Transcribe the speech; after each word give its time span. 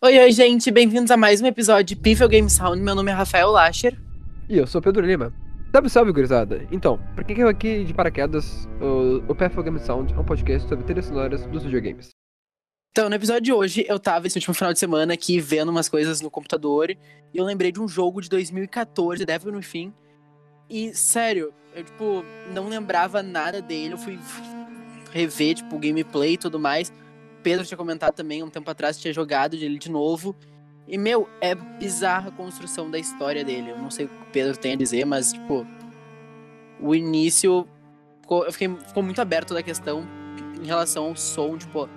Oi, 0.00 0.18
oi, 0.18 0.32
gente, 0.32 0.70
bem-vindos 0.72 1.10
a 1.12 1.16
mais 1.16 1.40
um 1.40 1.46
episódio 1.46 1.84
de 1.84 1.96
Piffle 1.96 2.26
Game 2.26 2.50
Sound. 2.50 2.82
Meu 2.82 2.94
nome 2.94 3.10
é 3.12 3.14
Rafael 3.14 3.50
Lasher. 3.50 3.96
E 4.48 4.58
eu 4.58 4.66
sou 4.66 4.82
Pedro 4.82 5.06
Lima. 5.06 5.32
Salve, 5.70 5.90
salve, 5.90 6.12
gurizada. 6.12 6.66
Então, 6.72 6.98
pra 7.14 7.22
quem 7.22 7.36
caiu 7.36 7.48
aqui 7.48 7.84
de 7.84 7.94
paraquedas, 7.94 8.68
o, 8.80 9.22
o 9.30 9.34
Piffle 9.34 9.62
Game 9.62 9.78
Sound 9.78 10.12
é 10.12 10.18
um 10.18 10.24
podcast 10.24 10.68
sobre 10.68 10.84
trilhas 10.84 11.06
sonoras 11.06 11.46
dos 11.46 11.62
videogames. 11.62 12.08
Então, 12.90 13.08
no 13.08 13.14
episódio 13.14 13.42
de 13.42 13.52
hoje, 13.52 13.86
eu 13.88 13.98
tava 13.98 14.26
esse 14.26 14.36
último 14.38 14.54
final 14.54 14.72
de 14.72 14.78
semana 14.78 15.14
aqui 15.14 15.38
vendo 15.38 15.68
umas 15.70 15.88
coisas 15.88 16.20
no 16.20 16.30
computador 16.30 16.90
e 16.90 16.98
eu 17.32 17.44
lembrei 17.44 17.70
de 17.70 17.80
um 17.80 17.86
jogo 17.86 18.20
de 18.20 18.28
2014, 18.28 19.24
Devil 19.24 19.52
no 19.52 19.62
Fim. 19.62 19.94
E, 20.68 20.92
sério, 20.94 21.52
eu, 21.76 21.84
tipo, 21.84 22.24
não 22.52 22.68
lembrava 22.68 23.22
nada 23.22 23.62
dele. 23.62 23.94
Eu 23.94 23.98
fui 23.98 24.18
rever, 25.12 25.54
tipo, 25.54 25.76
o 25.76 25.78
gameplay 25.78 26.32
e 26.32 26.38
tudo 26.38 26.58
mais. 26.58 26.92
Pedro 27.42 27.66
tinha 27.66 27.76
comentado 27.76 28.14
também 28.14 28.42
um 28.42 28.50
tempo 28.50 28.70
atrás 28.70 28.98
tinha 28.98 29.12
jogado 29.12 29.54
ele 29.54 29.78
de 29.78 29.90
novo. 29.90 30.34
E, 30.86 30.98
meu, 30.98 31.28
é 31.40 31.54
bizarra 31.54 32.28
a 32.28 32.32
construção 32.32 32.90
da 32.90 32.98
história 32.98 33.44
dele. 33.44 33.70
Eu 33.70 33.78
não 33.78 33.90
sei 33.90 34.06
o 34.06 34.08
que 34.08 34.14
o 34.14 34.26
Pedro 34.32 34.56
tem 34.56 34.72
a 34.72 34.76
dizer, 34.76 35.04
mas, 35.04 35.32
tipo, 35.32 35.66
o 36.80 36.94
início. 36.94 37.66
Ficou, 38.20 38.44
eu 38.44 38.52
fiquei, 38.52 38.68
ficou 38.86 39.02
muito 39.02 39.20
aberto 39.20 39.54
da 39.54 39.62
questão 39.62 40.06
em 40.60 40.66
relação 40.66 41.06
ao 41.06 41.16
som, 41.16 41.56
tipo, 41.56 41.88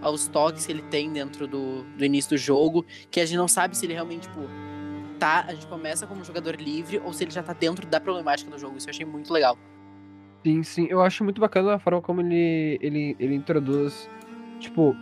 aos 0.00 0.28
toques 0.28 0.66
que 0.66 0.72
ele 0.72 0.82
tem 0.82 1.12
dentro 1.12 1.46
do, 1.46 1.82
do 1.82 2.04
início 2.04 2.30
do 2.30 2.36
jogo, 2.36 2.84
que 3.10 3.20
a 3.20 3.26
gente 3.26 3.38
não 3.38 3.48
sabe 3.48 3.76
se 3.76 3.86
ele 3.86 3.94
realmente, 3.94 4.28
tipo, 4.28 4.40
tá. 5.18 5.44
A 5.48 5.54
gente 5.54 5.66
começa 5.66 6.06
como 6.06 6.24
jogador 6.24 6.56
livre 6.56 7.00
ou 7.04 7.12
se 7.12 7.24
ele 7.24 7.30
já 7.30 7.42
tá 7.42 7.52
dentro 7.52 7.86
da 7.86 8.00
problemática 8.00 8.50
do 8.50 8.58
jogo. 8.58 8.76
Isso 8.76 8.88
eu 8.88 8.90
achei 8.90 9.06
muito 9.06 9.32
legal. 9.32 9.58
Sim, 10.44 10.62
sim. 10.62 10.86
Eu 10.88 11.02
acho 11.02 11.24
muito 11.24 11.40
bacana 11.40 11.74
a 11.74 11.78
forma 11.78 12.00
como 12.00 12.20
ele, 12.20 12.78
ele, 12.80 13.16
ele 13.18 13.34
introduz. 13.34 14.08
Tipo, 14.58 14.96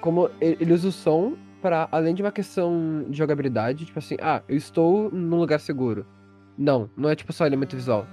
como 0.00 0.30
ele 0.40 0.72
usa 0.72 0.88
o 0.88 0.92
som 0.92 1.34
para 1.60 1.88
além 1.92 2.14
de 2.14 2.22
uma 2.22 2.32
questão 2.32 3.04
de 3.08 3.16
jogabilidade, 3.16 3.86
tipo 3.86 3.98
assim, 3.98 4.16
ah, 4.20 4.42
eu 4.48 4.56
estou 4.56 5.10
num 5.10 5.38
lugar 5.38 5.60
seguro. 5.60 6.04
Não, 6.58 6.90
não 6.96 7.08
é 7.08 7.14
tipo 7.14 7.32
só 7.32 7.46
elemento 7.46 7.76
visual. 7.76 8.06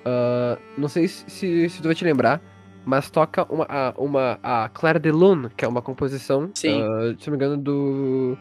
Uh, 0.00 0.60
não 0.76 0.88
sei 0.88 1.08
se, 1.08 1.24
se, 1.28 1.68
se 1.68 1.80
tu 1.80 1.84
vai 1.86 1.94
te 1.94 2.04
lembrar, 2.04 2.40
mas 2.84 3.10
toca 3.10 3.44
uma, 3.52 3.66
a, 3.68 3.94
uma, 3.96 4.38
a 4.42 4.68
Claire 4.68 5.00
de 5.00 5.10
Lune, 5.10 5.48
que 5.56 5.64
é 5.64 5.68
uma 5.68 5.82
composição, 5.82 6.50
Sim. 6.54 6.82
uh, 6.82 7.16
se 7.18 7.28
não 7.28 7.36
me 7.36 7.44
engano, 7.44 7.56
do. 7.56 8.38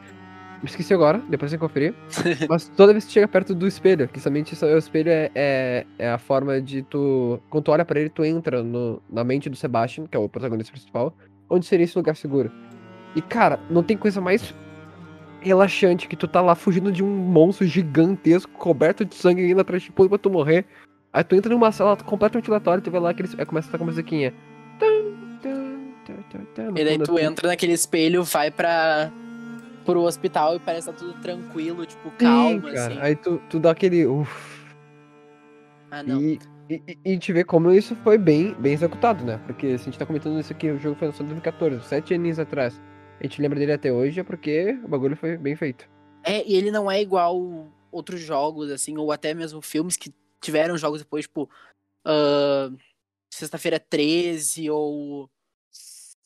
Me 0.61 0.69
esqueci 0.69 0.93
agora, 0.93 1.21
depois 1.29 1.51
que 1.51 1.57
conferir. 1.57 1.93
mas 2.49 2.67
toda 2.69 2.91
vez 2.91 3.05
que 3.05 3.11
chega 3.11 3.27
perto 3.27 3.53
do 3.53 3.67
espelho, 3.67 4.07
que 4.07 4.19
somente 4.19 4.53
o 4.63 4.77
espelho 4.77 5.09
é, 5.09 5.31
é, 5.35 5.85
é, 5.97 6.09
a 6.09 6.17
forma 6.17 6.61
de 6.61 6.83
tu. 6.83 7.39
Quando 7.49 7.65
tu 7.65 7.71
olha 7.71 7.83
pra 7.85 7.99
ele, 7.99 8.09
tu 8.09 8.23
entra 8.23 8.63
no, 8.63 9.01
na 9.09 9.23
mente 9.23 9.49
do 9.49 9.55
Sebastian, 9.55 10.05
que 10.05 10.15
é 10.15 10.19
o 10.19 10.29
protagonista 10.29 10.71
principal, 10.71 11.15
onde 11.49 11.65
seria 11.65 11.83
esse 11.83 11.97
lugar 11.97 12.15
seguro. 12.15 12.51
E, 13.15 13.21
cara, 13.21 13.59
não 13.69 13.83
tem 13.83 13.95
coisa 13.95 14.19
mais 14.19 14.53
relaxante 15.41 16.07
que 16.07 16.15
tu 16.15 16.27
tá 16.27 16.41
lá 16.41 16.55
fugindo 16.55 16.91
de 16.91 17.03
um 17.03 17.07
monstro 17.07 17.65
gigantesco, 17.65 18.51
coberto 18.53 19.05
de 19.05 19.15
sangue 19.15 19.49
indo 19.49 19.61
atrás 19.61 19.83
de 19.83 19.89
ti 19.89 19.93
pra 19.93 20.17
tu 20.17 20.29
morrer. 20.29 20.65
Aí 21.13 21.23
tu 21.23 21.35
entra 21.35 21.53
numa 21.53 21.71
sala 21.71 21.95
completamente 21.95 22.49
aleatória 22.49 22.81
e 22.81 22.83
tu 22.83 22.91
vê 22.91 22.99
lá 22.99 23.13
que 23.13 23.21
eles 23.21 23.37
aí 23.37 23.45
começa 23.45 23.69
a 23.69 23.71
tocar 23.71 23.83
a 23.83 23.87
musiquinha. 23.87 24.33
E 26.75 26.83
daí 26.83 26.99
tu 26.99 27.17
entra 27.17 27.47
naquele 27.47 27.73
espelho, 27.73 28.23
vai 28.23 28.51
pra 28.51 29.11
pro 29.85 30.01
hospital 30.01 30.55
e 30.55 30.59
parece 30.59 30.87
que 30.87 30.93
tá 30.93 30.99
tudo 30.99 31.13
tranquilo, 31.21 31.85
tipo, 31.85 32.09
calmo, 32.17 32.67
Sim, 32.67 32.73
cara. 32.73 32.93
assim. 32.93 32.99
Aí 32.99 33.15
tu, 33.15 33.39
tu 33.49 33.59
dá 33.59 33.71
aquele. 33.71 34.05
Uff. 34.07 34.75
Ah, 35.91 36.01
não. 36.01 36.19
E, 36.19 36.39
e, 36.69 36.81
e- 36.87 37.11
e 37.13 37.19
te 37.19 37.31
vê 37.33 37.43
como 37.43 37.71
isso 37.71 37.95
foi 37.97 38.17
bem, 38.17 38.53
bem 38.55 38.73
executado, 38.73 39.23
né? 39.23 39.37
Porque 39.45 39.77
se 39.77 39.83
a 39.83 39.85
gente 39.85 39.99
tá 39.99 40.05
comentando 40.05 40.39
isso 40.39 40.51
aqui, 40.53 40.69
o 40.71 40.79
jogo 40.79 40.95
foi 40.97 41.07
lançado 41.07 41.25
em 41.25 41.29
2014, 41.29 41.83
sete 41.87 42.13
aninhos 42.13 42.39
atrás. 42.39 42.79
A 43.19 43.23
gente 43.23 43.41
lembra 43.41 43.57
dele 43.59 43.71
até 43.73 43.91
hoje 43.91 44.19
é 44.19 44.23
porque 44.23 44.77
o 44.83 44.87
bagulho 44.87 45.15
foi 45.15 45.37
bem 45.37 45.55
feito. 45.55 45.87
É, 46.23 46.45
e 46.47 46.55
ele 46.55 46.71
não 46.71 46.89
é 46.89 47.01
igual 47.01 47.37
outros 47.91 48.19
jogos, 48.19 48.71
assim, 48.71 48.97
ou 48.97 49.11
até 49.11 49.33
mesmo 49.33 49.61
filmes 49.61 49.95
que 49.95 50.13
tiveram 50.41 50.77
jogos 50.77 50.99
depois, 51.01 51.25
tipo, 51.25 51.49
ah, 52.05 52.69
Sexta-feira 53.31 53.79
13 53.79 54.69
ou 54.69 55.29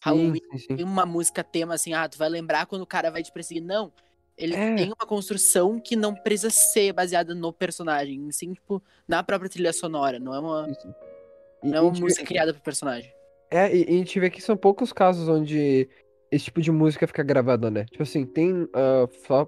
Halloween. 0.01 0.41
Sim, 0.51 0.57
sim. 0.59 0.75
Tem 0.77 0.85
uma 0.85 1.05
música 1.05 1.43
tema 1.43 1.73
assim, 1.73 1.93
ah, 1.93 2.07
tu 2.07 2.17
vai 2.17 2.29
lembrar 2.29 2.65
quando 2.67 2.83
o 2.83 2.87
cara 2.87 3.09
vai 3.09 3.23
te 3.23 3.31
perseguir. 3.31 3.63
Não. 3.63 3.91
Ele 4.39 4.55
É. 4.55 4.75
tem 4.75 4.87
uma 4.87 5.05
construção 5.05 5.79
que 5.79 5.95
não 5.97 6.15
precisa 6.15 6.49
ser 6.49 6.93
baseada 6.93 7.35
no 7.35 7.51
personagem, 7.51 8.31
sim, 8.31 8.53
tipo, 8.53 8.81
na 9.07 9.21
própria 9.21 9.49
trilha 9.49 9.73
sonora. 9.73 10.17
Não 10.17 10.33
é 10.33 10.39
uma. 10.39 10.67
E- 10.69 11.67
não 11.67 11.75
é 11.77 11.81
uma 11.81 11.89
a 11.91 11.93
gente 11.93 11.99
vê- 12.01 12.03
música 12.05 12.25
criada 12.25 12.53
pro 12.53 12.63
personagem. 12.63 13.11
É, 13.51 13.75
e, 13.75 13.81
e 13.83 13.95
a 13.95 13.97
gente 13.97 14.19
vê 14.19 14.29
que 14.29 14.41
são 14.41 14.55
poucos 14.55 14.93
casos 14.93 15.27
onde 15.27 15.89
esse 16.31 16.45
tipo 16.45 16.61
de 16.61 16.71
música 16.71 17.05
fica 17.05 17.21
gravada, 17.21 17.69
né? 17.69 17.83
Tipo 17.85 18.03
assim, 18.03 18.25
tem. 18.25 18.67
ah, 18.73 19.07
só- 19.27 19.45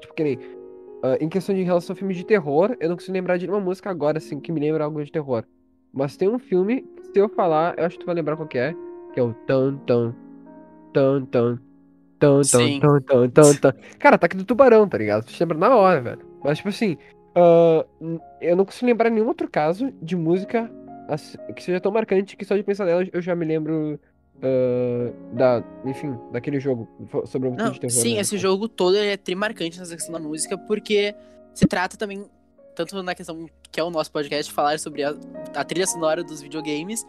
tipo, 0.00 0.14
que 0.14 0.22
nem. 0.22 0.38
ah, 1.02 1.16
em 1.20 1.28
questão 1.28 1.54
de 1.54 1.62
relação 1.62 1.92
a 1.94 1.96
filmes 1.96 2.16
de 2.16 2.24
terror, 2.24 2.76
eu 2.78 2.88
não 2.88 2.96
consigo 2.96 3.12
lembrar 3.14 3.36
de 3.36 3.46
nenhuma 3.48 3.64
música 3.64 3.90
agora, 3.90 4.18
assim, 4.18 4.38
que 4.38 4.52
me 4.52 4.60
lembra 4.60 4.84
algo 4.84 5.04
de 5.04 5.10
terror. 5.10 5.44
Mas 5.92 6.16
tem 6.16 6.28
um 6.28 6.38
filme, 6.38 6.86
se 7.12 7.18
eu 7.18 7.28
falar, 7.28 7.76
eu 7.76 7.84
acho 7.84 7.96
que 7.96 8.04
tu 8.04 8.06
vai 8.06 8.14
lembrar 8.14 8.36
qual 8.36 8.46
que 8.46 8.58
é, 8.58 8.72
que 9.12 9.18
é 9.18 9.22
o 9.24 9.34
tan 9.44 9.76
tan 9.78 10.14
tan 10.94 11.24
tan 11.26 11.58
Sim. 12.44 12.80
tan 12.80 13.00
tan 13.00 13.00
tan 13.02 13.30
tan 13.30 13.54
tan. 13.56 13.72
Cara, 13.98 14.16
ataque 14.16 14.36
do 14.36 14.44
tubarão, 14.44 14.88
tá 14.88 14.98
ligado? 14.98 15.24
Tu 15.24 15.32
te 15.32 15.40
lembra 15.42 15.58
na 15.58 15.74
hora, 15.76 16.00
velho. 16.00 16.20
Mas 16.44 16.58
tipo 16.58 16.68
assim, 16.68 16.96
n- 18.00 18.20
eu 18.40 18.56
não 18.56 18.64
consigo 18.64 18.86
lembrar 18.86 19.10
nenhum 19.10 19.26
outro 19.28 19.48
caso 19.48 19.92
de 20.02 20.16
música 20.16 20.70
assim, 21.08 21.36
que 21.56 21.62
seja 21.62 21.80
tão 21.80 21.90
marcante 21.92 22.36
que 22.36 22.44
só 22.44 22.56
de 22.56 22.62
pensar 22.62 22.84
nela 22.84 23.04
eu 23.12 23.20
já 23.20 23.34
me 23.34 23.44
lembro 23.44 23.98
ah, 24.42 25.12
da, 25.32 25.64
enfim, 25.84 26.16
daquele 26.32 26.60
jogo 26.60 26.88
sobre 27.26 27.48
um 27.48 27.52
filme 27.52 27.64
Não, 27.64 27.72
de 27.72 27.80
terror. 27.80 27.92
sim, 28.02 28.14
né? 28.14 28.20
esse 28.20 28.38
jogo 28.38 28.68
todo 28.68 28.96
é 28.96 29.16
trimarcante 29.16 29.78
nessa 29.78 29.94
questão 29.94 30.12
da 30.12 30.20
música, 30.20 30.56
porque 30.56 31.14
se 31.54 31.66
trata 31.66 31.96
também, 31.96 32.24
tanto 32.76 33.02
na 33.02 33.14
questão 33.14 33.46
que 33.72 33.78
é 33.80 33.84
o 33.84 33.90
nosso 33.90 34.10
podcast, 34.12 34.52
falar 34.52 34.78
sobre 34.78 35.02
a, 35.02 35.14
a 35.54 35.64
trilha 35.64 35.86
sonora 35.86 36.22
dos 36.24 36.40
videogames, 36.40 37.04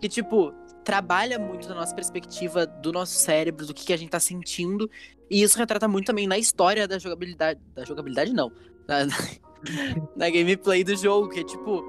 que, 0.00 0.08
tipo, 0.08 0.52
trabalha 0.84 1.38
muito 1.38 1.68
na 1.68 1.74
nossa 1.74 1.94
perspectiva 1.94 2.66
do 2.66 2.92
nosso 2.92 3.14
cérebro, 3.14 3.66
do 3.66 3.72
que, 3.74 3.86
que 3.86 3.92
a 3.92 3.96
gente 3.96 4.10
tá 4.10 4.20
sentindo, 4.20 4.90
e 5.30 5.42
isso 5.42 5.58
retrata 5.58 5.88
muito 5.88 6.06
também 6.06 6.26
na 6.26 6.38
história 6.38 6.86
da 6.86 6.98
jogabilidade. 6.98 7.60
Da 7.74 7.84
jogabilidade, 7.84 8.32
não. 8.32 8.52
Na, 8.86 9.06
na 10.14 10.30
gameplay 10.30 10.84
do 10.84 10.94
jogo, 10.94 11.30
que 11.30 11.40
é 11.40 11.44
tipo, 11.44 11.82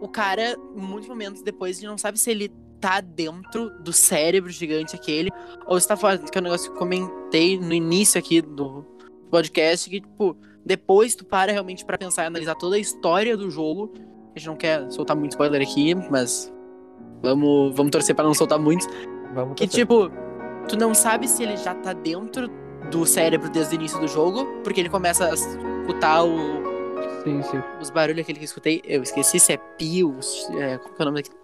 o 0.00 0.08
cara, 0.08 0.56
em 0.76 0.80
muitos 0.80 1.08
momentos 1.08 1.42
depois, 1.42 1.76
a 1.76 1.80
gente 1.80 1.88
não 1.88 1.98
sabe 1.98 2.18
se 2.18 2.30
ele 2.30 2.52
tá 2.80 3.00
dentro 3.00 3.70
do 3.80 3.92
cérebro 3.92 4.50
gigante 4.50 4.96
aquele, 4.96 5.30
ou 5.66 5.80
se 5.80 5.86
tá 5.86 5.96
fora. 5.96 6.18
Que 6.18 6.36
é 6.36 6.40
um 6.40 6.44
negócio 6.44 6.68
que 6.68 6.74
eu 6.74 6.78
comentei 6.78 7.58
no 7.58 7.72
início 7.72 8.18
aqui 8.18 8.42
do 8.42 8.84
podcast, 9.30 9.88
que, 9.88 10.00
tipo, 10.00 10.36
depois 10.66 11.14
tu 11.14 11.24
para 11.24 11.52
realmente 11.52 11.84
pra 11.84 11.96
pensar 11.96 12.24
e 12.24 12.26
analisar 12.26 12.56
toda 12.56 12.76
a 12.76 12.78
história 12.78 13.36
do 13.36 13.48
jogo. 13.50 13.92
A 14.34 14.38
gente 14.38 14.48
não 14.48 14.56
quer 14.56 14.90
soltar 14.90 15.16
muito 15.16 15.32
spoiler 15.32 15.62
aqui, 15.62 15.94
mas 15.94 16.51
vamos, 17.22 17.74
vamos 17.76 17.90
torcer 17.90 18.14
pra 18.14 18.24
não 18.24 18.34
soltar 18.34 18.58
muito. 18.58 18.86
Vamos 19.34 19.54
Que, 19.54 19.66
torcer. 19.66 19.80
tipo, 19.80 20.10
tu 20.68 20.76
não 20.76 20.92
sabe 20.94 21.28
se 21.28 21.42
ele 21.42 21.56
já 21.56 21.74
tá 21.74 21.92
dentro 21.92 22.48
do 22.90 23.06
cérebro 23.06 23.48
desde 23.50 23.74
o 23.74 23.78
início 23.78 23.98
do 24.00 24.08
jogo, 24.08 24.44
porque 24.64 24.80
ele 24.80 24.88
começa 24.90 25.26
a 25.30 25.34
escutar 25.34 26.24
o, 26.24 26.36
Sim, 27.24 27.40
sim. 27.42 27.62
os 27.80 27.88
barulhos 27.90 28.20
aquele 28.22 28.38
que 28.38 28.44
eu 28.44 28.46
escutei. 28.46 28.82
Eu 28.84 29.02
esqueci 29.02 29.38
se 29.40 29.52
é 29.52 29.56
Pius. 29.78 30.48
É, 30.58 30.76
qual 30.78 30.92
que 30.94 31.00
é 31.00 31.02
o 31.02 31.06
nome 31.06 31.18
daquele? 31.22 31.36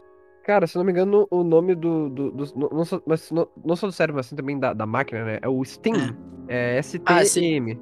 Cara, 0.45 0.67
se 0.67 0.77
eu 0.77 0.81
não 0.81 0.87
me 0.87 0.93
engano, 0.93 1.27
o 1.31 1.43
nome 1.45 1.75
do. 1.75 2.09
do, 2.09 2.31
do- 2.31 2.71
não, 2.75 2.85
só, 2.85 3.01
mas 3.07 3.31
não, 3.31 3.47
não 3.65 3.77
só 3.77 3.87
do 3.87 3.93
cérebro, 3.93 4.17
mas 4.17 4.27
assim 4.27 4.35
também 4.37 4.59
da, 4.59 4.73
da 4.73 4.87
máquina, 4.87 5.23
né? 5.25 5.39
É 5.43 5.49
o 5.49 5.63
Steam. 5.65 6.17
É 6.49 6.81
Ah, 7.05 7.21
S-T-M. 7.21 7.79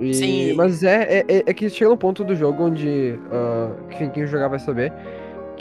E- 0.00 0.14
Sim. 0.14 0.52
Mas 0.54 0.82
é, 0.82 1.18
é, 1.20 1.24
é- 1.28 1.44
é 1.46 1.54
que 1.54 1.68
chega 1.68 1.90
no 1.90 1.96
ponto 1.96 2.24
do 2.24 2.34
jogo 2.34 2.64
onde. 2.64 3.18
ah, 3.30 3.70
quem, 3.96 4.10
quem 4.10 4.26
jogar 4.26 4.48
vai 4.48 4.58
saber. 4.58 4.92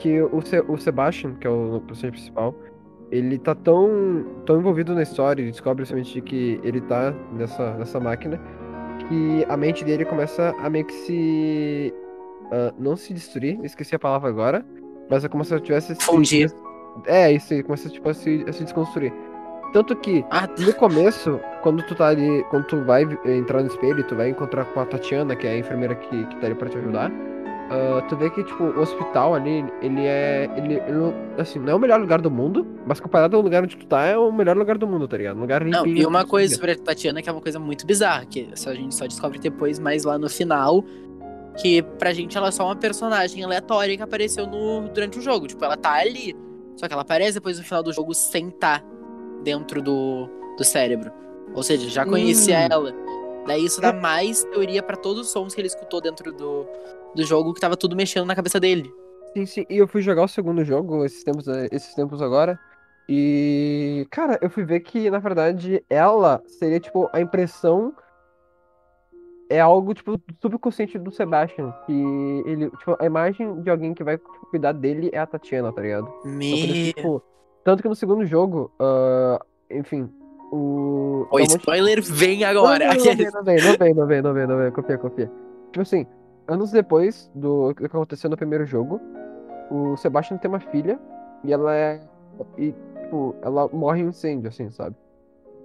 Que 0.02 0.22
o, 0.22 0.42
Se- 0.42 0.64
o 0.68 0.78
Sebastian, 0.78 1.34
que 1.36 1.46
é 1.46 1.50
o 1.50 1.82
personagem 1.86 2.12
principal, 2.12 2.56
ele 3.12 3.38
tá 3.38 3.54
tão, 3.54 4.26
tão 4.46 4.58
envolvido 4.60 4.94
na 4.96 5.02
história, 5.04 5.42
ele 5.42 5.52
descobre 5.52 5.84
justamente 5.84 6.22
que 6.22 6.60
ele 6.64 6.80
tá 6.80 7.14
nessa, 7.34 7.74
nessa 7.74 8.00
máquina, 8.00 8.40
que 9.08 9.46
a 9.50 9.58
mente 9.58 9.84
dele 9.84 10.06
começa 10.06 10.56
a 10.64 10.70
meio 10.70 10.86
que 10.86 10.94
se. 10.94 11.94
ah, 12.52 12.74
não 12.80 12.96
se 12.96 13.14
destruir, 13.14 13.60
esqueci 13.64 13.94
a 13.96 14.00
palavra 14.00 14.30
agora, 14.30 14.66
mas 15.10 15.26
é 15.26 15.28
como 15.28 15.44
se 15.44 15.54
eu 15.54 15.60
tivesse. 15.60 15.96
se- 15.96 16.02
Fundir. 16.06 16.50
É, 17.06 17.32
isso 17.32 17.54
aí, 17.54 17.62
começa 17.64 17.90
tipo, 17.90 18.08
a, 18.10 18.14
se, 18.14 18.46
a 18.48 18.54
se 18.54 18.64
desconstruir. 18.64 19.12
Tanto 19.74 19.96
que 19.98 20.24
Ah, 20.32 20.48
tá. 20.48 20.64
no 20.64 20.74
começo, 20.74 21.40
quando 21.62 21.84
tu 21.84 21.94
tá 21.94 22.08
ali, 22.08 22.44
quando 22.50 22.66
tu 22.68 22.82
vai 22.86 23.04
entrar 23.26 23.62
no 23.62 23.68
espelho, 23.68 24.04
tu 24.04 24.16
vai 24.16 24.30
encontrar 24.30 24.66
com 24.66 24.80
a 24.80 24.86
Tatiana, 24.86 25.36
que 25.36 25.46
é 25.46 25.52
a 25.52 25.58
enfermeira 25.60 25.94
que, 25.96 26.26
que 26.26 26.36
tá 26.38 26.48
ali 26.48 26.56
pra 26.56 26.70
te 26.70 26.78
ajudar. 26.78 27.12
Ah, 27.70 28.02
tu 28.08 28.16
vê 28.18 28.30
que, 28.30 28.44
tipo, 28.44 28.64
o 28.64 28.80
hospital 28.82 29.36
ali, 29.36 29.64
ele 29.82 30.06
é. 30.06 30.50
Ele, 30.58 30.74
ele 30.76 30.92
não- 30.92 31.14
assim, 31.38 31.60
não 31.60 31.72
é 31.72 31.76
o 31.76 31.80
melhor 31.80 32.00
lugar 32.00 32.20
do 32.22 32.30
mundo, 32.32 32.66
mas 32.86 33.00
comparado 33.00 33.36
ao 33.38 33.42
lugar 33.44 33.64
onde 33.64 33.78
tu 33.78 33.86
tá, 33.86 34.04
é 34.06 34.18
o 34.18 34.32
melhor 34.32 34.58
lugar 34.58 34.78
do 34.78 34.88
mundo, 34.88 35.08
tá 35.08 35.18
ligado? 35.18 35.38
Um 35.38 35.42
lugar 35.42 35.64
Não, 35.64 35.86
limpinho. 35.86 36.04
e 36.04 36.06
uma 36.06 36.26
coisa 36.26 36.54
sobre 36.56 36.72
a 36.72 36.76
Tatiana 36.78 37.22
que 37.22 37.30
é 37.30 37.32
uma 37.32 37.42
coisa 37.42 37.60
muito 37.60 37.86
bizarra, 37.86 38.26
que 38.26 38.50
a 38.54 38.74
gente 38.74 38.96
só 38.96 39.06
descobre 39.06 39.38
depois, 39.40 39.78
mas 39.80 40.04
lá 40.04 40.18
no 40.18 40.30
final, 40.30 40.84
que 41.62 41.82
pra 41.98 42.12
gente 42.14 42.38
ela 42.38 42.48
é 42.48 42.52
só 42.52 42.66
uma 42.66 42.76
personagem 42.76 43.44
aleatória 43.44 43.96
que 43.96 44.04
apareceu 44.04 44.48
no, 44.48 44.88
durante 44.90 45.20
o 45.20 45.22
jogo. 45.22 45.48
Tipo, 45.48 45.64
ela 45.66 45.78
tá 45.78 45.94
ali, 45.94 46.36
só 46.76 46.88
que 46.88 46.94
ela 46.94 47.02
aparece 47.04 47.34
depois 47.36 47.58
no 47.58 47.64
final 47.64 47.84
do 47.84 47.92
jogo 47.94 48.14
sem 48.14 48.48
estar 48.48 48.84
dentro 49.44 49.82
do, 49.82 50.28
do 50.58 50.64
cérebro. 50.64 51.12
Ou 51.54 51.64
seja, 51.64 51.90
já 51.90 52.06
conhecia 52.06 52.60
Hum. 52.60 52.68
ela. 52.72 52.94
Daí 53.46 53.66
isso 53.66 53.82
dá 53.82 53.92
mais 53.92 54.44
teoria 54.46 54.84
pra 54.84 54.96
todos 54.96 55.28
os 55.28 55.32
sons 55.32 55.56
que 55.56 55.62
ele 55.62 55.68
escutou 55.68 56.02
dentro 56.02 56.32
do, 56.32 56.68
do 57.16 57.24
jogo, 57.24 57.54
que 57.54 57.60
tava 57.60 57.76
tudo 57.76 57.96
mexendo 57.96 58.26
na 58.26 58.36
cabeça 58.36 58.60
dele. 58.60 58.94
Sim, 59.34 59.46
sim. 59.46 59.66
E 59.70 59.78
eu 59.78 59.88
fui 59.88 60.02
jogar 60.02 60.24
o 60.24 60.28
segundo 60.28 60.64
jogo 60.64 61.06
esses 61.06 61.24
tempos, 61.24 61.48
eh, 61.48 61.68
esses 61.72 61.94
tempos 61.94 62.22
agora. 62.22 62.60
E, 63.08 64.08
cara, 64.12 64.38
eu 64.42 64.50
fui 64.50 64.64
ver 64.64 64.82
que, 64.82 65.10
na 65.10 65.20
verdade, 65.20 65.84
ela 65.90 66.44
seria, 66.46 66.80
tipo, 66.80 67.10
a 67.12 67.20
impressão. 67.20 67.94
É 69.50 69.60
algo, 69.60 69.96
tipo, 69.96 70.22
subconsciente 70.40 71.00
do 71.00 71.10
Sebastian. 71.10 71.72
Que 71.88 71.94
ele, 72.46 72.70
tipo, 72.70 72.96
a 73.00 73.06
imagem 73.06 73.62
de 73.62 73.70
alguém 73.70 73.96
que 73.96 74.04
vai 74.04 74.18
tipo, 74.18 74.46
cuidar 74.52 74.74
dele 74.74 75.10
é 75.12 75.18
a 75.18 75.26
Tatiana, 75.26 75.74
tá 75.74 75.82
ligado? 75.82 76.08
Então, 76.20 76.32
Me... 76.32 76.94
tipo, 76.94 77.24
tanto 77.64 77.82
que 77.82 77.90
no 77.90 77.96
segundo 77.96 78.26
jogo, 78.28 78.72
ah, 78.80 79.44
enfim, 79.72 80.08
o. 80.52 81.28
O 81.32 81.38
monte- 81.40 81.58
spoiler 81.58 82.02
vem 82.02 82.44
agora. 82.44 82.88
Não, 82.88 82.96
não, 82.96 83.04
vem, 83.16 83.28
não 83.32 83.44
vem, 83.44 83.94
não 83.94 84.08
vem, 84.08 84.22
não 84.22 84.34
vem, 84.34 84.48
não 84.48 84.58
vem, 84.58 84.72
confia, 84.72 84.98
confia. 84.98 85.32
Tipo 85.72 85.82
assim, 85.82 86.06
anos 86.48 86.72
depois 86.72 87.30
do 87.36 87.74
que 87.76 87.86
aconteceu 87.86 88.30
no 88.30 88.38
primeiro 88.38 88.66
jogo, 88.66 89.00
o 89.70 89.96
Sebastian 89.98 90.38
tem 90.38 90.50
uma 90.50 90.60
filha 90.60 91.00
e 91.44 91.54
ela 91.54 91.76
é. 91.76 92.02
E, 92.58 92.74
tipo, 93.04 93.36
ela 93.42 93.68
morre 93.70 94.02
em 94.02 94.06
um 94.06 94.10
incêndio, 94.10 94.50
assim, 94.50 94.70
sabe? 94.70 94.96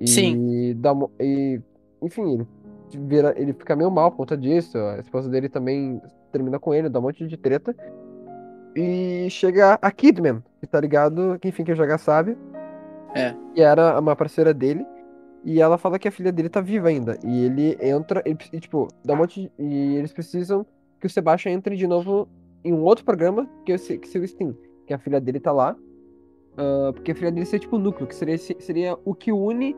E 0.01 0.09
Sim. 0.09 0.75
Dá, 0.79 0.93
e, 1.21 1.61
enfim, 2.03 2.35
ele, 2.93 3.07
vira, 3.07 3.33
ele 3.37 3.53
fica 3.53 3.77
meio 3.77 3.91
mal 3.91 4.11
por 4.11 4.19
conta 4.19 4.37
disso. 4.37 4.77
A 4.77 4.99
esposa 4.99 5.29
dele 5.31 5.49
também 5.49 6.01
termina 6.33 6.59
com 6.59 6.75
ele, 6.75 6.89
dá 6.89 6.99
um 6.99 7.03
monte 7.03 7.27
de 7.27 7.37
treta. 7.37 7.75
E 8.77 9.29
chega 9.31 9.79
a 9.81 9.91
Kidman, 9.93 10.43
que 10.61 10.67
tá 10.67 10.81
ligado, 10.81 11.39
que 11.41 11.49
enfim, 11.49 11.63
quem 11.63 11.77
jogar 11.77 11.99
sabe. 11.99 12.37
É. 13.15 13.35
Que 13.55 13.63
era 13.63 13.99
uma 13.99 14.17
parceira 14.17 14.53
dele. 14.53 14.85
E 15.45 15.61
ela 15.61 15.77
fala 15.77 15.99
que 15.99 16.09
a 16.09 16.11
filha 16.13 16.33
dele 16.33 16.49
tá 16.49 16.61
viva 16.61 16.89
ainda. 16.89 17.19
E 17.23 17.45
ele 17.45 17.77
entra, 17.81 18.23
e, 18.27 18.31
e, 18.53 18.61
tipo, 18.61 18.89
dá 19.05 19.13
um 19.15 19.19
monte 19.19 19.43
de, 19.43 19.53
E 19.59 19.97
eles 19.97 20.13
precisam 20.13 20.67
que 20.99 21.07
o 21.07 21.11
Sebastian 21.11 21.53
entre 21.53 21.77
de 21.77 21.87
novo 21.87 22.29
em 22.65 22.73
um 22.73 22.83
outro 22.83 23.05
programa, 23.05 23.47
que 23.65 23.73
é 23.73 23.77
que 23.77 24.09
seria 24.09 24.25
o 24.25 24.29
Steam. 24.29 24.57
Que 24.87 24.95
a 24.95 24.99
filha 24.99 25.21
dele 25.21 25.39
tá 25.39 25.53
lá. 25.53 25.77
ah, 26.57 26.93
porque 26.95 27.13
a 27.13 27.15
filha 27.15 27.31
dele 27.31 27.45
seria 27.45 27.61
tipo 27.61 27.77
o 27.77 27.79
núcleo, 27.79 28.07
que 28.07 28.15
seria, 28.15 28.39
seria 28.39 28.99
o 29.05 29.15
que 29.15 29.31
une. 29.33 29.77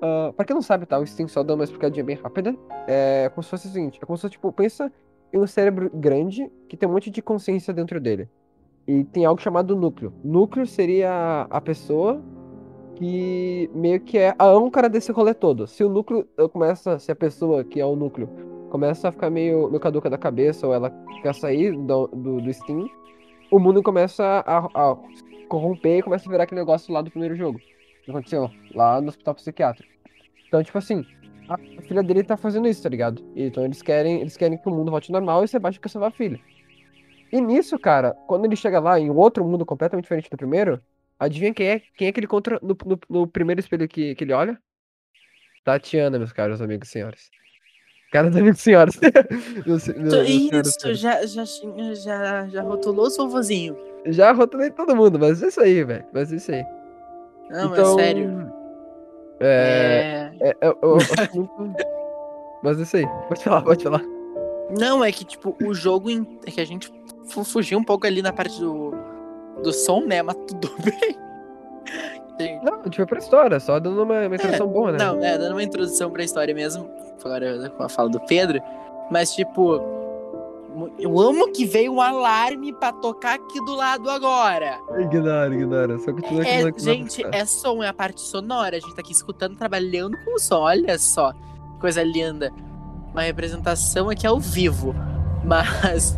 ah, 0.00 0.32
pra 0.36 0.44
quem 0.44 0.54
não 0.54 0.62
sabe, 0.62 0.86
tá? 0.86 0.98
O 0.98 1.06
Steam 1.06 1.28
só 1.28 1.42
dá 1.42 1.54
uma 1.54 1.64
explicadinha 1.64 2.04
bem 2.04 2.16
rápida. 2.16 2.56
É 2.86 3.28
como 3.30 3.42
se 3.42 3.50
fosse 3.50 3.66
o 3.66 3.70
seguinte: 3.70 3.98
é 4.00 4.06
como 4.06 4.16
se 4.16 4.22
fosse, 4.22 4.32
tipo, 4.32 4.52
pensa 4.52 4.92
em 5.32 5.38
um 5.38 5.46
cérebro 5.46 5.90
grande 5.92 6.50
que 6.68 6.76
tem 6.76 6.88
um 6.88 6.92
monte 6.92 7.10
de 7.10 7.20
consciência 7.20 7.74
dentro 7.74 8.00
dele. 8.00 8.28
E 8.86 9.04
tem 9.04 9.24
algo 9.24 9.40
chamado 9.40 9.76
núcleo. 9.76 10.12
Núcleo 10.24 10.66
seria 10.66 11.46
a 11.50 11.60
pessoa 11.60 12.22
que 13.00 13.70
meio 13.72 13.98
que 13.98 14.18
é 14.18 14.34
a 14.38 14.44
âncora 14.44 14.86
desse 14.86 15.10
rolê 15.10 15.32
todo. 15.32 15.66
Se 15.66 15.82
o 15.82 15.88
núcleo 15.88 16.28
começa, 16.52 16.98
se 16.98 17.10
a 17.10 17.16
pessoa 17.16 17.64
que 17.64 17.80
é 17.80 17.86
o 17.86 17.96
núcleo 17.96 18.28
começa 18.68 19.08
a 19.08 19.12
ficar 19.12 19.30
meio, 19.30 19.68
meio 19.68 19.80
caduca 19.80 20.10
da 20.10 20.18
cabeça 20.18 20.66
ou 20.66 20.74
ela 20.74 20.90
quer 21.22 21.34
sair 21.34 21.74
do, 21.74 22.08
do, 22.08 22.42
do 22.42 22.52
Steam, 22.52 22.86
o 23.50 23.58
mundo 23.58 23.82
começa 23.82 24.44
a, 24.46 24.58
a 24.58 24.96
corromper 25.48 25.98
e 25.98 26.02
começa 26.02 26.28
a 26.28 26.30
virar 26.30 26.44
aquele 26.44 26.60
negócio 26.60 26.92
lá 26.92 27.00
do 27.00 27.10
primeiro 27.10 27.34
jogo. 27.34 27.58
Que 28.04 28.10
aconteceu 28.10 28.50
lá 28.74 29.00
no 29.00 29.08
hospital 29.08 29.34
psiquiátrico. 29.34 29.90
Então, 30.46 30.62
tipo 30.62 30.76
assim, 30.76 31.02
a 31.48 31.82
filha 31.82 32.02
dele 32.02 32.22
tá 32.22 32.36
fazendo 32.36 32.68
isso, 32.68 32.82
tá 32.82 32.90
ligado? 32.90 33.24
Então 33.34 33.64
eles 33.64 33.80
querem, 33.80 34.20
eles 34.20 34.36
querem 34.36 34.58
que 34.58 34.68
o 34.68 34.72
mundo 34.72 34.90
volte 34.90 35.10
normal 35.10 35.40
e 35.40 35.44
o 35.46 35.48
Sebastião 35.48 35.80
quer 35.80 35.88
salvar 35.88 36.10
a 36.10 36.14
filha. 36.14 36.38
E 37.32 37.40
nisso, 37.40 37.78
cara, 37.78 38.14
quando 38.26 38.44
ele 38.44 38.56
chega 38.56 38.78
lá 38.78 39.00
em 39.00 39.08
outro 39.08 39.42
mundo 39.42 39.64
completamente 39.64 40.04
diferente 40.04 40.28
do 40.28 40.36
primeiro, 40.36 40.82
adivinha 41.20 41.54
quem 41.54 41.68
é, 41.68 41.82
quem 41.96 42.08
é 42.08 42.12
que 42.12 42.18
ele 42.18 42.26
encontra 42.26 42.58
no, 42.62 42.76
no, 42.84 42.98
no 43.08 43.26
primeiro 43.28 43.60
espelho 43.60 43.86
que, 43.86 44.14
que 44.16 44.24
ele 44.24 44.32
olha? 44.32 44.58
Tatiana, 45.64 46.18
meus 46.18 46.32
caros 46.32 46.60
amigos 46.62 46.88
e 46.88 46.92
senhores. 46.92 47.30
Caros 48.10 48.34
amigos 48.36 48.58
e 48.60 48.62
senhores. 48.62 48.98
Isso, 49.66 50.94
já, 50.94 51.24
já, 51.26 51.44
já, 51.94 52.48
já 52.48 52.62
rotulou 52.62 53.06
o 53.06 53.10
seu 53.10 53.28
vozinho. 53.28 53.76
Já 54.06 54.32
rotulei 54.32 54.70
todo 54.70 54.96
mundo, 54.96 55.18
mas 55.18 55.42
é 55.42 55.48
isso 55.48 55.60
aí, 55.60 55.84
velho. 55.84 56.04
Mas 56.12 56.32
é 56.32 56.36
isso 56.36 56.50
aí. 56.50 56.64
Não, 57.50 57.72
então, 57.72 58.00
é 58.00 58.02
sério. 58.02 58.52
É. 59.40 60.32
É... 60.40 60.48
é- 60.50 60.56
eu, 60.62 60.78
eu 60.82 60.96
acho 60.96 61.36
muito. 61.36 61.84
Mas 62.62 62.78
é 62.78 62.82
isso 62.82 62.96
aí. 62.96 63.06
Pode 63.28 63.44
falar, 63.44 63.62
pode 63.62 63.84
falar. 63.84 64.02
Não, 64.78 65.04
é 65.04 65.12
que, 65.12 65.24
tipo, 65.24 65.54
o 65.62 65.74
jogo. 65.74 66.08
em- 66.10 66.38
É 66.46 66.50
que 66.50 66.60
a 66.60 66.64
gente 66.64 66.90
fu- 67.30 67.44
fugiu 67.44 67.78
um 67.78 67.84
pouco 67.84 68.06
ali 68.06 68.22
na 68.22 68.32
parte 68.32 68.58
do, 68.60 68.92
do 69.62 69.72
som, 69.72 70.00
né? 70.02 70.22
Mas 70.22 70.36
tudo 70.46 70.70
bem. 70.82 71.18
Gente, 72.38 72.64
Não, 72.64 72.80
a 72.80 72.84
gente 72.84 72.96
foi 72.96 73.06
pra 73.06 73.18
história, 73.18 73.60
só 73.60 73.78
dando 73.78 74.02
uma, 74.02 74.26
uma 74.26 74.34
introdução 74.34 74.66
boa, 74.68 74.92
né? 74.92 74.98
Não, 74.98 75.22
é, 75.22 75.36
dando 75.36 75.52
uma 75.52 75.62
introdução 75.62 76.10
pra 76.10 76.24
história 76.24 76.54
mesmo. 76.54 76.88
Agora 77.22 77.68
com 77.70 77.82
a 77.82 77.88
fala 77.88 78.08
do 78.08 78.20
Pedro. 78.20 78.60
Mas, 79.10 79.34
tipo. 79.34 80.00
Eu 80.98 81.18
amo 81.18 81.50
que 81.50 81.66
veio 81.66 81.92
um 81.92 82.00
alarme 82.00 82.72
pra 82.72 82.92
tocar 82.92 83.34
aqui 83.34 83.62
do 83.64 83.74
lado 83.74 84.08
agora. 84.08 84.78
Ignora, 85.00 85.52
ignora. 85.52 85.98
Só 85.98 86.12
continua 86.12 86.46
É, 86.46 86.72
gente, 86.78 87.26
é 87.32 87.44
som, 87.44 87.82
é 87.82 87.88
a 87.88 87.92
parte 87.92 88.20
sonora. 88.20 88.76
A 88.76 88.80
gente 88.80 88.94
tá 88.94 89.00
aqui 89.00 89.12
escutando, 89.12 89.56
trabalhando 89.56 90.16
com 90.24 90.36
o 90.36 90.38
som. 90.38 90.60
Olha 90.60 90.96
só, 90.96 91.32
que 91.32 91.80
coisa 91.80 92.04
linda. 92.04 92.52
Uma 93.12 93.22
representação 93.22 94.08
aqui 94.08 94.26
ao 94.26 94.38
vivo. 94.38 94.94
Mas. 95.44 96.16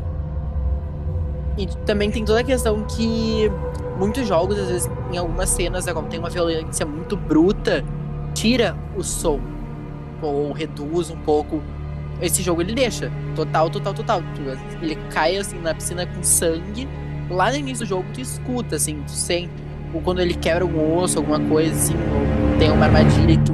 E 1.56 1.66
também 1.84 2.10
tem 2.10 2.24
toda 2.24 2.40
a 2.40 2.44
questão 2.44 2.84
que 2.84 3.50
muitos 3.98 4.26
jogos, 4.26 4.58
às 4.58 4.68
vezes, 4.68 4.90
em 5.12 5.18
algumas 5.18 5.48
cenas, 5.50 5.86
né, 5.86 5.92
quando 5.92 6.08
tem 6.08 6.18
uma 6.18 6.30
violência 6.30 6.86
muito 6.86 7.16
bruta, 7.16 7.84
tira 8.34 8.76
o 8.96 9.02
som. 9.02 9.40
Ou 10.22 10.52
reduz 10.52 11.10
um 11.10 11.18
pouco. 11.18 11.62
Esse 12.20 12.42
jogo 12.42 12.62
ele 12.62 12.74
deixa. 12.74 13.10
Total, 13.34 13.68
total, 13.68 13.92
total. 13.92 14.22
Ele 14.80 14.96
cai 15.10 15.36
assim 15.36 15.58
na 15.58 15.74
piscina 15.74 16.06
com 16.06 16.22
sangue. 16.22 16.88
Lá 17.28 17.50
no 17.50 17.56
início 17.56 17.84
do 17.84 17.88
jogo 17.88 18.06
tu 18.14 18.20
escuta, 18.20 18.76
assim, 18.76 19.02
tu 19.02 19.12
sente 19.12 19.72
ou 19.94 20.00
quando 20.00 20.20
ele 20.20 20.34
quebra 20.34 20.64
um 20.64 20.96
osso, 20.96 21.18
alguma 21.18 21.40
coisa 21.40 21.74
assim, 21.74 21.94
ou 21.94 22.58
tem 22.58 22.70
uma 22.70 22.86
armadilha 22.86 23.32
e 23.32 23.38
tu, 23.38 23.52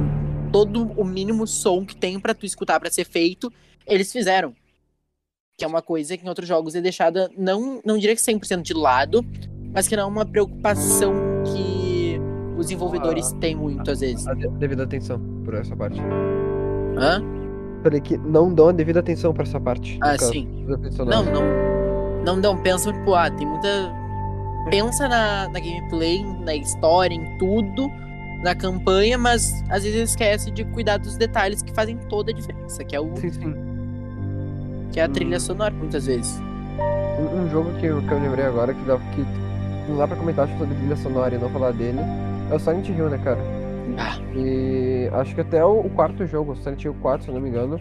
todo 0.51 0.91
o 0.95 1.03
mínimo 1.03 1.45
som 1.45 1.85
que 1.85 1.95
tem 1.95 2.19
pra 2.19 2.33
tu 2.33 2.45
escutar 2.45 2.79
pra 2.79 2.89
ser 2.89 3.05
feito, 3.05 3.51
eles 3.85 4.11
fizeram. 4.11 4.53
Que 5.59 5.65
é 5.65 5.67
uma 5.67 5.81
coisa 5.81 6.15
que 6.15 6.25
em 6.25 6.29
outros 6.29 6.47
jogos 6.47 6.73
é 6.73 6.79
deixada, 6.79 7.29
não, 7.37 7.81
não 7.85 7.97
diria 7.97 8.15
que 8.15 8.21
100% 8.21 8.61
de 8.61 8.73
lado, 8.73 9.25
mas 9.73 9.89
que 9.89 9.95
não 9.97 10.03
é 10.03 10.05
uma 10.05 10.25
preocupação 10.25 11.13
que 11.53 12.17
os 12.57 12.67
desenvolvedores 12.67 13.33
têm 13.41 13.55
muito 13.55 13.91
às 13.91 13.99
vezes. 13.99 14.25
A 14.25 14.33
de- 14.33 14.47
devida 14.51 14.83
atenção 14.83 15.19
por 15.43 15.53
essa 15.55 15.75
parte. 15.75 15.99
Hã? 16.97 17.21
Falei 17.83 17.99
que 17.99 18.17
não 18.17 18.53
dão 18.53 18.69
a 18.69 18.71
devida 18.71 19.01
atenção 19.01 19.33
pra 19.33 19.43
essa 19.43 19.59
parte. 19.59 19.99
Ah, 20.01 20.17
sim. 20.17 20.47
Não, 20.65 21.23
não. 21.25 21.69
Não, 22.25 22.35
não, 22.37 22.57
pensa, 22.61 22.91
tipo, 22.93 23.13
ah, 23.13 23.29
tem 23.29 23.45
muita. 23.45 23.67
Pensa 24.69 25.07
na, 25.09 25.49
na 25.49 25.59
gameplay, 25.59 26.23
na 26.45 26.55
história, 26.55 27.13
em 27.15 27.37
tudo, 27.37 27.89
na 28.43 28.55
campanha, 28.55 29.17
mas 29.17 29.61
às 29.69 29.83
vezes 29.83 30.11
esquece 30.11 30.51
de 30.51 30.63
cuidar 30.65 30.97
dos 30.99 31.17
detalhes 31.17 31.61
que 31.61 31.73
fazem 31.73 31.97
toda 32.09 32.31
a 32.31 32.33
diferença, 32.33 32.83
que 32.83 32.95
é, 32.95 32.99
o, 32.99 33.13
Sim, 33.17 33.29
sim. 33.31 33.55
Que 34.91 34.99
é 34.99 35.03
a 35.03 35.09
trilha 35.09 35.37
Hum. 35.37 35.39
sonora, 35.41 35.73
muitas 35.73 36.05
vezes. 36.05 36.41
Um, 37.19 37.41
um 37.43 37.49
jogo 37.49 37.71
que, 37.79 37.85
eu- 37.87 38.01
que 38.01 38.11
eu 38.11 38.19
lembrei 38.19 38.45
agora 38.45 38.73
que, 38.73 38.81
dá, 38.85 38.97
que 38.97 39.25
não 39.89 39.97
dá 39.97 40.07
pra 40.07 40.15
comentar 40.17 40.47
sobre 40.57 40.75
trilha 40.75 40.95
sonora 40.95 41.35
e 41.35 41.37
não 41.37 41.49
falar 41.49 41.71
dele 41.71 41.99
é 42.51 42.55
o 42.55 42.59
Silent 42.59 42.87
Hill, 42.89 43.09
né, 43.09 43.19
cara? 43.23 43.39
Ah, 43.97 44.17
E 44.35 45.09
acho 45.13 45.35
que 45.35 45.41
até 45.41 45.63
o, 45.65 45.79
o 45.81 45.89
quarto 45.89 46.25
jogo, 46.25 46.53
o 46.53 46.55
Silent 46.55 46.83
Hill 46.83 46.95
4, 47.01 47.23
se 47.25 47.29
eu 47.29 47.35
não 47.35 47.41
me 47.41 47.49
engano, 47.49 47.79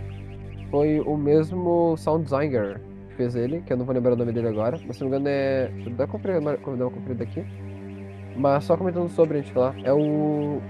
foi 0.71 1.00
o 1.00 1.17
mesmo 1.17 1.97
sound 1.97 2.25
designer 2.25 2.81
que 3.11 3.15
fez 3.17 3.35
ele, 3.37 3.61
que 3.62 3.73
eu 3.73 3.77
não 3.77 3.85
vou 3.85 3.95
lembrar 3.95 4.12
o 4.15 4.17
nome 4.17 4.33
dele 4.33 4.49
agora, 4.49 4.79
mas 4.87 4.97
se 4.97 5.03
não 5.03 5.11
me 5.11 5.17
engano 5.17 5.29
é. 5.29 5.69
Deixa 5.75 5.91
eu 5.91 5.95
dar 5.95 6.05
uma 6.05 6.11
conferida, 6.91 7.23
aqui. 7.25 7.45
Mas 8.37 8.65
só 8.65 8.77
comentando 8.77 9.09
sobre, 9.11 9.38
a 9.38 9.41
gente 9.43 9.53
falar, 9.53 9.75
é 9.85 9.93
o. 9.93 10.61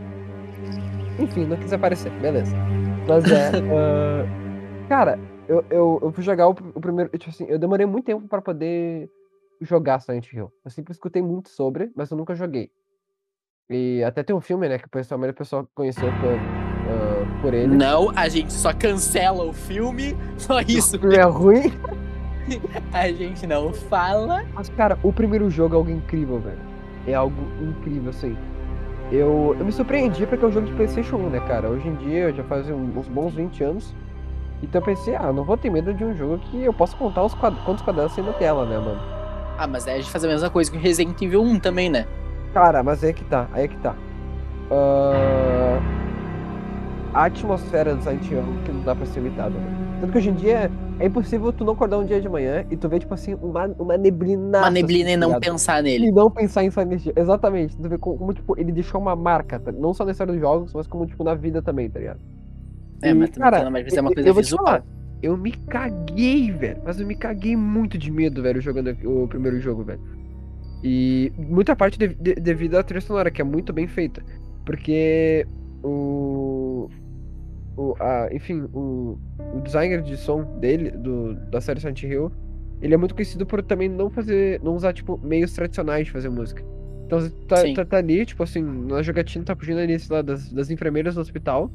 Enfim, 1.19 1.45
não 1.47 1.57
quis 1.57 1.73
aparecer, 1.73 2.11
beleza. 2.21 2.55
Mas 3.09 3.25
é. 3.31 3.51
ah, 3.73 4.27
Cara, 4.89 5.19
eu, 5.49 5.65
eu, 5.71 5.99
eu 6.03 6.13
fui 6.13 6.23
jogar 6.23 6.49
o, 6.49 6.51
o 6.51 6.81
primeiro. 6.81 7.11
Tipo 7.17 7.31
assim, 7.31 7.47
eu 7.49 7.59
demorei 7.59 7.87
muito 7.87 8.05
tempo 8.05 8.29
pra 8.29 8.43
poder 8.43 9.11
jogar 9.61 10.01
Silent 10.01 10.31
Hill. 10.33 10.53
Eu 10.65 10.71
sempre 10.71 10.93
escutei 10.93 11.23
muito 11.23 11.49
sobre, 11.49 11.91
mas 11.97 12.11
eu 12.11 12.17
nunca 12.17 12.35
joguei. 12.35 12.71
E 13.71 14.03
até 14.05 14.23
tem 14.23 14.37
um 14.37 14.41
filme, 14.41 14.69
né, 14.69 14.79
que 14.79 14.87
o 14.87 14.91
pessoal, 14.91 15.17
a 15.17 15.19
maioria 15.19 15.35
do 15.35 15.39
pessoal 15.39 15.69
conheceu 15.75 16.09
por, 16.21 16.35
ah, 16.35 17.41
por 17.43 17.53
ele. 17.53 17.75
não, 17.75 18.11
a 18.17 18.29
gente 18.29 18.53
só 18.53 18.73
cancela 18.73 19.45
o 19.45 19.53
filme, 19.53 20.17
só 20.39 20.61
isso. 20.61 20.97
O 20.97 21.01
filme 21.01 21.17
é 21.17 21.23
ruim. 21.23 21.73
A 22.95 23.13
gente 23.13 23.47
não 23.47 23.75
fala. 23.75 24.43
Mas, 24.55 24.71
cara, 24.71 24.99
o 25.03 25.13
primeiro 25.13 25.51
jogo 25.51 25.75
é 25.75 25.77
algo 25.77 25.91
incrível, 25.91 26.41
velho. 26.41 26.59
É 27.07 27.13
algo 27.13 27.37
incrível, 27.61 28.09
assim. 28.09 28.39
Eu, 29.13 29.55
eu 29.59 29.67
me 29.67 29.71
surpreendi 29.71 30.27
porque 30.27 30.43
é 30.43 30.49
um 30.49 30.53
jogo 30.53 30.67
de 30.67 30.73
PlayStation 30.73 31.17
1, 31.17 31.29
né, 31.29 31.41
cara? 31.41 31.69
Hoje 31.69 31.87
em 31.87 31.95
dia, 31.97 32.33
já 32.33 32.43
faz 32.45 32.67
uns 32.71 33.07
bons 33.07 33.35
20 33.35 33.65
anos. 33.65 33.95
Então 34.63 34.81
eu 34.81 34.85
pensei, 34.85 35.15
ah, 35.15 35.33
não 35.33 35.45
vou 35.45 35.57
ter 35.57 35.71
medo 35.71 35.95
de 35.95 36.05
um 36.05 36.17
jogo 36.17 36.39
que 36.39 36.63
eu 36.63 36.73
posso 36.73 36.97
contar 36.97 37.25
os 37.25 37.35
quad... 37.35 37.55
quantos 37.65 37.83
quadrados 37.83 38.15
tem 38.15 38.25
na 38.25 38.33
tela, 38.33 38.67
né, 38.67 38.77
mano? 38.77 39.01
Ah, 39.57 39.67
mas 39.67 39.87
aí 39.87 39.95
a 39.95 40.01
gente 40.01 40.11
faz 40.11 40.25
a 40.25 40.29
mesma 40.29 40.51
coisa 40.51 40.71
que 40.71 40.77
o 40.77 40.81
Resident 40.81 41.21
Evil 41.21 41.43
1 41.43 41.61
também, 41.61 41.89
né? 41.89 42.07
Cara, 42.53 42.83
mas 42.83 43.03
aí 43.05 43.11
é 43.11 43.13
que 43.13 43.25
tá, 43.25 43.49
aí 43.53 43.65
é 43.65 43.69
que 43.69 43.77
tá. 43.79 43.95
Ah, 44.71 45.81
a 47.15 47.25
atmosfera 47.25 47.95
do 47.95 48.03
Silent 48.03 48.31
Hill 48.31 48.43
que 48.65 48.73
não 48.73 48.83
dá 48.83 48.95
pra 48.95 49.07
ser 49.07 49.21
imitada. 49.21 49.51
Né? 49.51 49.99
Tanto 50.01 50.13
que 50.13 50.19
hoje 50.19 50.31
em 50.31 50.35
dia 50.35 50.71
é 51.01 51.07
impossível 51.07 51.53
tu 51.53 51.65
não 51.65 51.73
acordar 51.73 51.99
um 51.99 52.05
dia 52.05 52.21
de 52.21 52.29
manhã 52.29 52.65
e 52.71 52.77
tu 52.77 52.89
ver, 52.89 53.01
tipo 53.01 53.15
assim, 53.15 53.35
uma, 53.35 53.67
uma 53.79 53.97
neblina. 53.97 54.59
Uma 54.59 54.71
neblina 54.71 55.11
e 55.11 55.17
não 55.17 55.29
ligado? 55.29 55.43
pensar 55.43 55.83
nele. 55.83 56.07
E 56.07 56.13
não 56.13 56.31
pensar 56.31 56.65
em 56.65 56.71
Silent 56.71 57.07
Hill. 57.07 57.13
Exatamente. 57.17 57.77
Tu 57.77 57.89
vê 57.89 57.99
como, 57.99 58.19
como, 58.19 58.35
tipo, 58.35 58.59
ele 58.59 58.73
deixou 58.73 59.01
uma 59.01 59.17
marca, 59.17 59.59
tá? 59.59 59.73
não 59.73 59.93
só 59.95 60.05
na 60.05 60.13
história 60.13 60.33
dos 60.33 60.41
jogos, 60.41 60.73
mas 60.73 60.87
como, 60.87 61.07
tipo, 61.07 61.25
na 61.25 61.35
vida 61.35 61.63
também, 61.63 61.89
tá 61.91 61.99
ligado? 61.99 62.21
É, 63.03 63.11
E, 63.11 63.15
mas 63.15 63.31
cara, 63.31 63.65
não, 63.65 63.71
mas 63.71 63.93
é 63.93 64.01
uma 64.01 64.11
eu- 64.11 64.15
coisa 64.15 64.29
eu 64.29 64.35
vou 64.35 64.43
visual. 64.43 64.65
falar, 64.65 64.85
Eu 65.21 65.37
me 65.37 65.51
caguei, 65.51 66.53
velho. 66.53 66.81
Mas 66.85 67.01
eu 67.01 67.07
me 67.07 67.17
caguei 67.17 67.57
muito 67.57 67.99
de 67.99 68.09
medo, 68.11 68.41
velho, 68.41 68.61
jogando 68.61 68.97
o 69.05 69.27
primeiro 69.27 69.59
jogo, 69.61 69.83
velho. 69.85 70.01
E 70.83 71.33
muita 71.37 71.75
parte 71.75 71.99
de- 71.99 72.15
de- 72.15 72.37
devido 72.37 72.77
à 72.77 72.85
trilha 72.85 73.01
sonora, 73.01 73.31
que 73.31 73.41
é 73.41 73.45
muito 73.45 73.73
bem 73.73 73.89
feita. 73.89 74.23
Porque 74.65 75.45
o. 75.83 76.89
o 77.77 77.95
a, 77.99 78.29
enfim, 78.33 78.63
o, 78.73 79.19
o 79.55 79.61
designer 79.61 80.03
de 80.03 80.17
som 80.17 80.45
dele, 80.61 80.91
do, 80.93 81.35
da 81.51 81.61
série 81.61 81.81
Silent 81.81 82.03
Hill, 82.05 82.31
ele 82.81 82.95
é 82.95 82.97
muito 82.97 83.15
conhecido 83.15 83.45
por 83.45 83.61
também 83.63 83.89
não 83.89 84.09
fazer. 84.11 84.61
não 84.63 84.75
usar, 84.77 84.93
tipo, 84.93 85.19
meios 85.23 85.53
tradicionais 85.53 86.07
de 86.07 86.13
fazer 86.13 86.29
música. 86.29 86.63
Então 87.07 87.21
você 87.21 87.31
tá, 87.49 87.57
tá, 87.75 87.85
tá 87.85 87.97
ali, 87.97 88.25
tipo 88.27 88.43
assim, 88.43 88.63
na 88.63 89.03
jogatina 89.03 89.45
tá 89.45 89.57
fugindo 89.57 89.81
ali, 89.81 89.99
sei 89.99 90.15
lá, 90.15 90.23
das, 90.23 90.53
das 90.53 90.71
enfermeiras 90.71 91.15
do 91.17 91.21
hospital. 91.21 91.73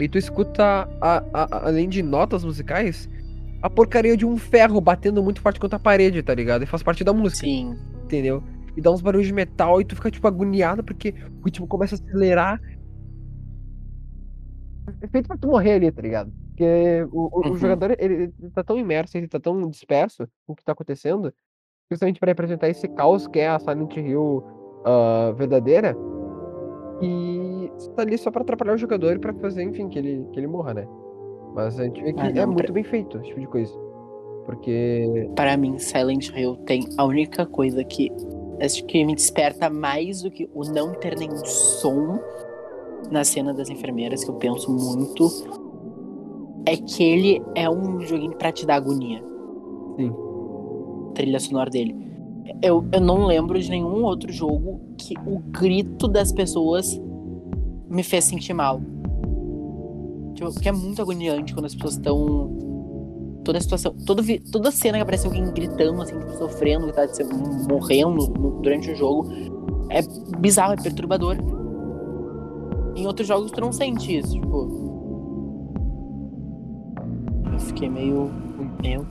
E 0.00 0.08
tu 0.08 0.16
escuta, 0.18 0.88
a, 1.00 1.22
a- 1.32 1.66
além 1.68 1.88
de 1.88 2.02
notas 2.02 2.44
musicais, 2.44 3.08
a 3.62 3.68
porcaria 3.68 4.16
de 4.16 4.24
um 4.24 4.36
ferro 4.36 4.80
batendo 4.80 5.22
muito 5.22 5.40
forte 5.40 5.60
contra 5.60 5.76
a 5.76 5.80
parede, 5.80 6.22
tá 6.22 6.34
ligado? 6.34 6.62
E 6.62 6.66
faz 6.66 6.82
parte 6.82 7.04
da 7.04 7.12
música, 7.12 7.46
Sim. 7.46 7.76
entendeu? 8.04 8.42
E 8.76 8.80
dá 8.80 8.90
uns 8.90 9.02
barulhos 9.02 9.26
de 9.26 9.32
metal 9.34 9.80
e 9.80 9.84
tu 9.84 9.94
fica, 9.96 10.10
tipo, 10.10 10.26
agoniado 10.26 10.82
porque 10.82 11.14
o 11.40 11.44
ritmo 11.44 11.66
começa 11.66 11.94
a 11.94 11.98
acelerar. 11.98 12.60
É 15.02 15.06
feito 15.06 15.26
pra 15.28 15.36
tu 15.36 15.48
morrer 15.48 15.72
ali, 15.72 15.92
tá 15.92 16.02
ligado? 16.02 16.32
Porque 16.48 17.06
o, 17.12 17.24
o- 17.26 17.46
o 17.46 17.48
Uhum. 17.50 17.56
jogador, 17.56 17.96
ele, 17.98 18.32
ele 18.38 18.50
tá 18.54 18.62
tão 18.64 18.78
imerso, 18.78 19.16
ele 19.16 19.28
tá 19.28 19.38
tão 19.38 19.68
disperso 19.68 20.26
com 20.46 20.52
o 20.52 20.56
que 20.56 20.64
tá 20.64 20.72
acontecendo, 20.72 21.32
justamente 21.90 22.18
pra 22.20 22.28
representar 22.30 22.68
esse 22.68 22.88
caos 22.88 23.26
que 23.26 23.38
é 23.38 23.48
a 23.48 23.58
Silent 23.58 23.96
Hill 23.96 24.42
ah, 24.84 25.32
verdadeira, 25.36 25.96
e 27.02 27.39
tá 27.96 28.02
ali 28.02 28.16
só 28.18 28.30
pra 28.30 28.42
atrapalhar 28.42 28.74
o 28.74 28.78
jogador 28.78 29.14
e 29.16 29.18
pra 29.18 29.32
fazer, 29.34 29.62
enfim, 29.62 29.88
que 29.88 29.98
ele, 29.98 30.26
que 30.32 30.38
ele 30.40 30.46
morra, 30.46 30.74
né? 30.74 30.86
Mas 31.54 31.78
a 31.80 31.84
gente 31.84 32.02
vê 32.02 32.12
que 32.12 32.20
Ah, 32.20 32.28
é 32.28 32.32
não, 32.32 32.46
muito 32.48 32.64
pra- 32.64 32.72
bem 32.72 32.84
feito 32.84 33.16
esse 33.18 33.28
tipo 33.28 33.40
de 33.40 33.46
coisa. 33.46 33.72
Porque. 34.46 35.28
Para 35.36 35.56
mim, 35.56 35.78
Silent 35.78 36.30
Hill 36.36 36.56
tem 36.66 36.88
a 36.96 37.04
única 37.04 37.44
coisa 37.46 37.82
que 37.84 38.10
acho 38.62 38.84
que 38.86 39.04
me 39.04 39.14
desperta 39.14 39.68
mais 39.70 40.22
do 40.22 40.30
que 40.30 40.48
o 40.54 40.64
não 40.64 40.92
ter 40.94 41.16
nenhum 41.18 41.44
som 41.44 42.18
na 43.10 43.24
cena 43.24 43.52
das 43.54 43.68
enfermeiras, 43.70 44.22
que 44.24 44.30
eu 44.30 44.34
penso 44.34 44.70
muito, 44.72 45.28
é 46.66 46.76
que 46.76 47.02
ele 47.02 47.42
é 47.54 47.68
um 47.68 48.00
joguinho 48.00 48.36
pra 48.36 48.52
te 48.52 48.66
dar 48.66 48.76
agonia. 48.76 49.22
Sim. 49.96 50.12
A 51.10 51.12
trilha 51.14 51.40
sonora 51.40 51.70
dele. 51.70 51.96
Eu, 52.62 52.84
eu 52.92 53.00
não 53.00 53.24
lembro 53.26 53.58
de 53.58 53.70
nenhum 53.70 54.04
outro 54.04 54.32
jogo 54.32 54.80
que 54.98 55.14
o 55.26 55.38
grito 55.38 56.06
das 56.08 56.32
pessoas 56.32 57.00
me 57.90 58.02
fez 58.02 58.24
sentir 58.24 58.54
mal. 58.54 58.80
Tipo, 60.34 60.52
porque 60.52 60.68
é 60.68 60.72
muito 60.72 61.02
agoniante 61.02 61.52
quando 61.52 61.66
as 61.66 61.74
pessoas 61.74 61.94
estão 61.94 62.58
toda 63.44 63.58
a 63.58 63.60
situação, 63.60 63.94
todo, 64.06 64.22
toda 64.52 64.70
cena 64.70 64.98
que 64.98 65.02
aparece 65.02 65.26
alguém 65.26 65.44
gritando, 65.52 66.00
assim, 66.02 66.18
tipo, 66.18 66.30
sofrendo, 66.38 66.86
que 66.86 66.92
tá 66.92 67.08
se- 67.08 67.24
morrendo 67.68 68.28
no- 68.28 68.60
durante 68.62 68.90
o 68.92 68.94
jogo, 68.96 69.28
é 69.90 70.00
bizarro, 70.38 70.74
é 70.74 70.76
perturbador. 70.76 71.36
Em 72.94 73.06
outros 73.06 73.26
jogos 73.26 73.50
tu 73.50 73.60
não 73.60 73.72
sente 73.72 74.16
isso, 74.18 74.32
tipo. 74.32 74.90
Eu 77.52 77.58
fiquei 77.58 77.88
meio. 77.88 78.30
Meu. 78.82 79.06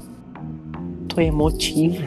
Tô 1.07 1.21
emotivo. 1.21 2.01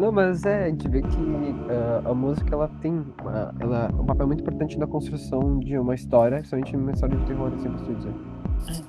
Não, 0.00 0.10
mas 0.10 0.44
é, 0.46 0.64
a 0.64 0.68
gente 0.68 0.88
vê 0.88 1.02
que 1.02 1.54
ah, 1.68 2.10
a 2.10 2.14
música 2.14 2.54
ela 2.54 2.68
tem 2.80 3.04
uma, 3.20 3.54
ela, 3.60 3.90
um 4.00 4.06
papel 4.06 4.26
muito 4.26 4.40
importante 4.40 4.78
na 4.78 4.86
construção 4.86 5.58
de 5.58 5.76
uma 5.78 5.94
história, 5.94 6.38
principalmente 6.38 6.76
uma 6.76 6.92
história 6.92 7.16
de 7.18 7.26
terror, 7.26 7.52
assim, 7.54 7.70
posso 7.70 7.94
dizer. 7.94 8.12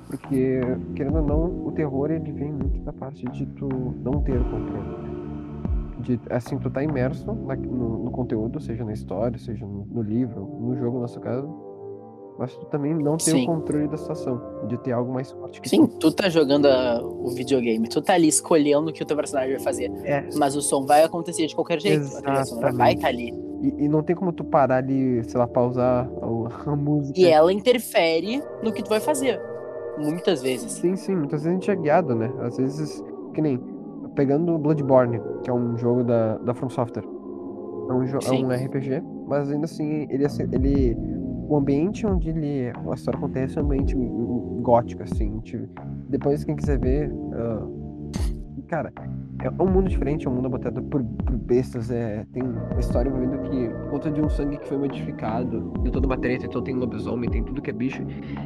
Porque, 0.06 0.60
querendo 0.94 1.16
ou 1.18 1.26
não, 1.26 1.66
o 1.66 1.72
terror 1.72 2.10
ele 2.10 2.32
vem 2.32 2.52
muito 2.52 2.80
da 2.80 2.92
parte 2.92 3.24
de 3.26 3.46
tu 3.46 3.68
não 4.02 4.22
ter 4.22 4.38
o 4.40 4.44
controle. 4.44 5.02
De, 6.00 6.20
assim, 6.30 6.58
tu 6.58 6.68
tá 6.70 6.82
imerso 6.82 7.32
na- 7.46 7.56
no, 7.56 8.04
no 8.04 8.10
conteúdo, 8.10 8.58
seja 8.60 8.84
na 8.84 8.92
história, 8.92 9.38
seja 9.38 9.64
no, 9.66 9.86
no 9.86 10.02
livro, 10.02 10.40
no 10.60 10.74
jogo, 10.76 10.96
no 10.96 11.02
nosso 11.02 11.20
caso, 11.20 11.46
mas 12.38 12.56
tu 12.56 12.64
também 12.66 12.94
não 12.94 13.16
ter 13.16 13.30
Sim. 13.32 13.44
o 13.44 13.46
controle 13.46 13.88
da 13.88 13.96
situação, 13.96 14.40
de 14.68 14.76
ter 14.78 14.92
algo 14.92 15.12
mais 15.12 15.30
forte 15.30 15.60
que 15.60 15.68
Sim, 15.68 15.86
tu. 15.86 15.98
tu 15.98 16.12
tá 16.12 16.28
jogando 16.28 16.66
a- 16.66 17.00
o 17.02 17.28
videogame, 17.30 17.88
tu 17.88 18.00
tá 18.02 18.14
ali 18.14 18.28
escolhendo 18.28 18.90
o 18.90 18.92
que 18.92 19.02
o 19.02 19.06
teu 19.06 19.16
personagem 19.16 19.54
vai 19.56 19.62
fazer. 19.62 19.90
É, 20.04 20.28
Mas 20.36 20.56
o 20.56 20.62
som 20.62 20.84
vai 20.86 21.04
acontecer 21.04 21.46
de 21.46 21.54
qualquer 21.54 21.80
jeito. 21.80 22.04
A 22.16 22.20
trilha 22.22 22.44
sonora 22.44 22.72
vai 22.72 22.92
Exatamente. 22.92 22.96
estar 22.96 23.08
ali. 23.08 23.42
e, 23.62 23.84
e 23.84 23.88
não 23.88 24.02
tem 24.02 24.16
como 24.16 24.32
tu 24.32 24.42
parar 24.44 24.76
ali, 24.78 25.22
sei 25.24 25.38
lá, 25.38 25.46
pausar 25.46 26.08
a, 26.20 26.26
a 26.72 26.76
música. 26.76 27.18
E 27.20 27.26
ela 27.26 27.52
interfere 27.52 28.42
no 28.62 28.72
que 28.72 28.82
tu 28.82 28.88
vai 28.88 28.98
fazer. 29.00 29.40
Muitas 29.98 30.42
vezes. 30.42 30.72
Sim, 30.72 30.96
sim, 30.96 31.14
muitas 31.14 31.42
vezes 31.44 31.46
a 31.48 31.60
gente 31.60 31.70
é 31.70 31.76
guiado, 31.76 32.14
né? 32.14 32.32
Às 32.40 32.56
vezes, 32.56 33.04
que 33.34 33.40
nem 33.42 33.60
pegando 34.16 34.56
Bloodborne, 34.58 35.20
que 35.44 35.50
é 35.50 35.52
um 35.52 35.76
jogo 35.76 36.02
da, 36.02 36.38
da 36.38 36.54
From 36.54 36.70
Software. 36.70 37.04
É 37.04 37.92
um, 37.92 38.02
é 38.04 38.30
um 38.46 38.50
RPG, 38.50 39.02
mas 39.28 39.50
ainda 39.50 39.66
assim, 39.66 40.06
ele, 40.10 40.24
assim, 40.24 40.44
ele. 40.50 40.96
O 41.52 41.58
ambiente 41.58 42.06
onde 42.06 42.30
ele, 42.30 42.70
a 42.70 42.94
história 42.94 43.18
acontece 43.18 43.58
é 43.58 43.62
um 43.62 43.66
ambiente 43.66 43.94
gótico, 44.62 45.02
assim. 45.02 45.38
tipo, 45.40 45.68
depois, 46.08 46.44
quem 46.44 46.56
quiser 46.56 46.78
ver. 46.78 47.12
ah, 47.34 47.68
cara, 48.68 48.90
é 49.42 49.50
um 49.62 49.66
mundo 49.66 49.86
diferente, 49.86 50.26
é 50.26 50.30
um 50.30 50.34
mundo 50.34 50.46
habitado 50.46 50.82
por, 50.84 51.04
por 51.04 51.36
bestas. 51.36 51.90
É, 51.90 52.24
tem 52.32 52.42
uma 52.42 52.80
história 52.80 53.10
envolvendo 53.10 53.50
que 53.50 53.68
conta 53.90 54.10
de 54.10 54.22
um 54.22 54.30
sangue 54.30 54.56
que 54.56 54.66
foi 54.66 54.78
modificado, 54.78 55.74
de 55.82 55.90
toda 55.90 56.06
uma 56.06 56.16
treta, 56.16 56.46
então 56.46 56.62
tem 56.62 56.74
lobisomem, 56.74 57.28
tem 57.28 57.44
tudo 57.44 57.60
que 57.60 57.68
é 57.68 57.74
bicho. 57.74 58.02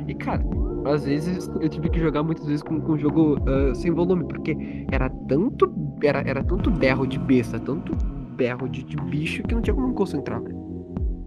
E, 0.08 0.12
cara, 0.12 0.42
às 0.84 1.04
vezes 1.04 1.48
eu 1.60 1.68
tive 1.68 1.88
que 1.88 2.00
jogar 2.00 2.25
muitas 2.25 2.44
vezes 2.44 2.64
com, 2.64 2.75
um 2.75 2.98
jogo 2.98 3.36
ah, 3.48 3.72
sem 3.72 3.92
volume, 3.92 4.25
porque 4.25 4.84
era 4.90 5.08
tanto. 5.28 5.72
Era, 6.02 6.28
era 6.28 6.42
tanto 6.42 6.72
berro 6.72 7.06
de 7.06 7.20
besta, 7.20 7.60
tanto 7.60 7.94
berro 8.34 8.68
de, 8.68 8.82
de 8.82 8.96
bicho 8.96 9.44
que 9.44 9.54
não 9.54 9.62
tinha 9.62 9.75
como 9.75 9.94
concentrar, 9.94 10.42
velho. 10.42 10.58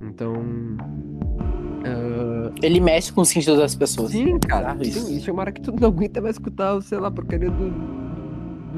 Então. 0.01 0.33
Ele 2.61 2.79
mexe 2.79 3.11
com 3.13 3.21
os 3.21 3.29
sentidos 3.29 3.57
das 3.59 3.75
pessoas. 3.75 4.11
sim, 4.11 4.37
cara. 4.39 4.75
Isso. 4.81 4.99
Sim, 5.01 5.17
e 5.17 5.19
chega 5.19 5.33
uma 5.33 5.41
hora 5.41 5.51
que 5.51 5.61
tu 5.61 5.71
não 5.79 5.87
aguenta 5.89 6.21
mais 6.21 6.35
escutar, 6.35 6.81
sei 6.81 6.97
lá, 6.99 7.09
porcaria 7.11 7.49
do, 7.49 7.69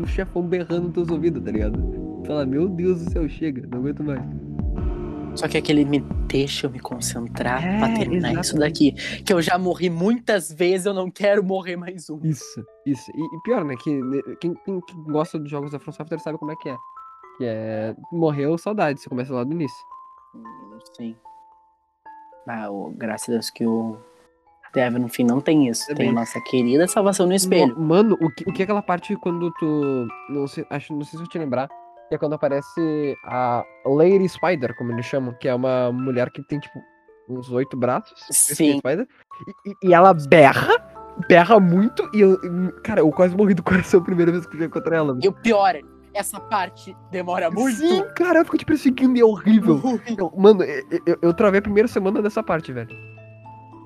do 0.02 0.08
chefão 0.08 0.44
berrando 0.44 0.84
nos 0.84 0.94
teus 0.94 1.10
ouvidos, 1.10 1.44
tá 1.44 1.52
ligado? 1.52 2.24
Fala, 2.26 2.46
meu 2.46 2.68
Deus 2.70 3.04
do 3.04 3.12
céu, 3.12 3.28
chega, 3.30 3.68
não 3.72 3.80
aguento 3.80 4.04
mais. 4.04 4.22
Só 5.34 5.48
que 5.48 5.58
aquele 5.58 5.86
me 5.86 6.02
deixa 6.28 6.68
eu 6.68 6.72
me 6.72 6.80
concentrar 6.80 7.66
É, 7.66 7.78
pra 7.80 7.94
terminar 7.98 8.34
isso 8.34 8.56
daqui. 8.58 8.92
Que 9.24 9.32
eu 9.32 9.42
já 9.42 9.58
morri 9.58 9.90
muitas 9.90 10.52
vezes, 10.52 10.86
eu 10.86 10.94
não 10.94 11.10
quero 11.10 11.42
morrer 11.42 11.78
mais 11.78 12.10
um. 12.10 12.20
Isso, 12.24 12.62
isso. 12.86 13.10
E, 13.16 13.22
e 13.38 13.42
pior, 13.44 13.64
né? 13.64 13.76
Que 13.82 13.98
quem, 14.42 14.54
quem- 14.66 14.82
quem 14.82 15.04
gosta 15.06 15.40
dos 15.40 15.50
jogos 15.50 15.72
da 15.72 15.80
From 15.80 15.94
Software 15.94 16.20
sabe 16.20 16.38
como 16.38 16.52
é 16.52 16.56
que 16.58 16.68
é. 16.70 16.76
Que 17.38 17.46
é. 17.46 17.96
Morreu 18.12 18.58
saudade, 18.58 19.00
você 19.00 19.08
começa 19.08 19.34
lá 19.34 19.46
do 19.46 19.54
início. 19.54 19.78
Sim. 20.98 21.16
Ah, 22.48 22.68
graças 22.96 23.30
a 23.30 23.32
Deus 23.34 23.50
que 23.50 23.66
o 23.66 23.98
Devil 24.74 25.00
no 25.00 25.10
fim 25.10 25.24
não 25.24 25.40
tem 25.42 25.68
isso. 25.68 25.92
É 25.92 25.96
Tem 25.96 26.10
a 26.10 26.14
nossa 26.14 26.40
querida 26.42 26.88
salvação 26.88 27.28
no 27.28 27.34
espelho. 27.34 27.76
Ma- 27.78 27.98
Mano, 27.98 28.18
o 28.22 28.30
que, 28.32 28.50
o 28.50 28.54
que 28.54 28.62
é 28.62 28.64
aquela 28.64 28.82
parte 28.82 29.16
quando 29.18 29.52
tu. 29.60 30.08
Não 30.30 30.48
sei, 30.48 30.66
acho, 30.70 30.94
não 30.94 31.04
sei 31.04 31.18
se 31.18 31.24
eu 31.26 31.30
te 31.30 31.38
lembrar. 31.38 31.68
Que 32.10 32.16
é 32.16 32.18
quando 32.18 32.34
aparece 32.34 33.16
a 33.24 33.64
Lady 33.86 34.28
Spider, 34.28 34.76
como 34.76 34.92
eles 34.92 35.06
chamam, 35.06 35.34
que 35.40 35.48
é 35.48 35.56
uma 35.56 35.92
mulher 35.94 36.30
que 36.30 36.42
tem, 36.44 36.60
tipo, 36.60 36.78
uns 37.30 37.50
oito 37.52 37.78
braços. 37.78 38.20
Sim. 38.30 38.80
Spider, 38.80 39.08
e, 39.66 39.88
e- 39.90 39.94
ela 39.94 40.14
berra, 40.14 40.68
berra 41.30 41.58
muito, 41.60 42.10
e 42.14 42.20
eu. 42.20 42.38
Cara, 42.84 43.00
eu 43.02 43.10
quase 43.12 43.34
morri 43.36 43.54
do 43.54 43.64
coração 43.64 44.02
a 44.02 44.04
primeira 44.04 44.32
vez 44.32 44.46
que 44.46 44.62
eu 44.62 44.70
contra 44.70 44.98
ela. 44.98 45.18
E 45.22 45.28
o 45.28 45.32
pior, 45.32 45.76
essa 46.14 46.40
parte 46.40 46.96
demora 47.10 47.50
muito. 47.50 47.78
Sim, 47.78 48.04
cara, 48.16 48.40
eu 48.40 48.46
fico 48.46 48.58
te 48.58 48.66
perseguindo 48.66 49.18
e 49.18 49.22
é 49.22 49.26
horrível. 49.26 49.82
Eu- 50.18 50.32
mano, 50.36 50.64
eu, 50.64 50.84
eu, 51.06 51.18
eu 51.22 51.34
travei 51.34 51.60
a 51.60 51.62
primeira 51.62 51.88
semana 51.88 52.22
dessa 52.22 52.44
parte, 52.44 52.72
velho. 52.72 52.90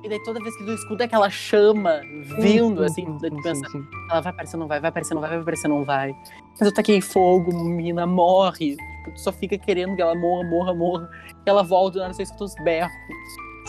E 0.04 0.10
daí 0.10 0.22
toda 0.24 0.40
vez 0.40 0.56
que 0.56 0.64
tu 0.64 0.72
escuta 0.72 1.06
aquela 1.06 1.30
chama 1.32 2.00
vindo, 2.40 2.84
assim, 2.84 3.06
daí 3.20 3.32
tu 3.32 3.38
sim, 3.38 3.42
pensa, 3.42 3.70
sim. 3.70 3.84
ela 4.12 4.22
vai 4.22 4.32
aparecer, 4.32 4.58
não 4.58 4.68
vai, 4.68 4.80
vai 4.80 4.90
aparecer, 4.90 5.14
não 5.16 5.22
vai, 5.22 5.30
vai 5.32 5.40
aparecer, 5.40 5.68
não 5.68 5.84
vai. 5.84 6.16
Mas 6.52 6.62
eu 6.62 6.74
taquei 6.74 7.02
fogo, 7.02 7.52
menina, 7.64 8.06
morre. 8.06 8.76
Tu 9.06 9.20
só 9.20 9.32
fica 9.32 9.58
querendo 9.58 9.96
que 9.96 10.02
ela 10.04 10.14
morra, 10.16 10.44
morra, 10.48 10.74
morra. 10.76 11.10
E 11.46 11.50
ela 11.50 11.64
volta, 11.64 11.98
na 11.98 12.06
hora 12.06 12.14
você 12.14 12.22
escuta 12.24 12.44
os 12.44 12.56
berros. 12.64 12.92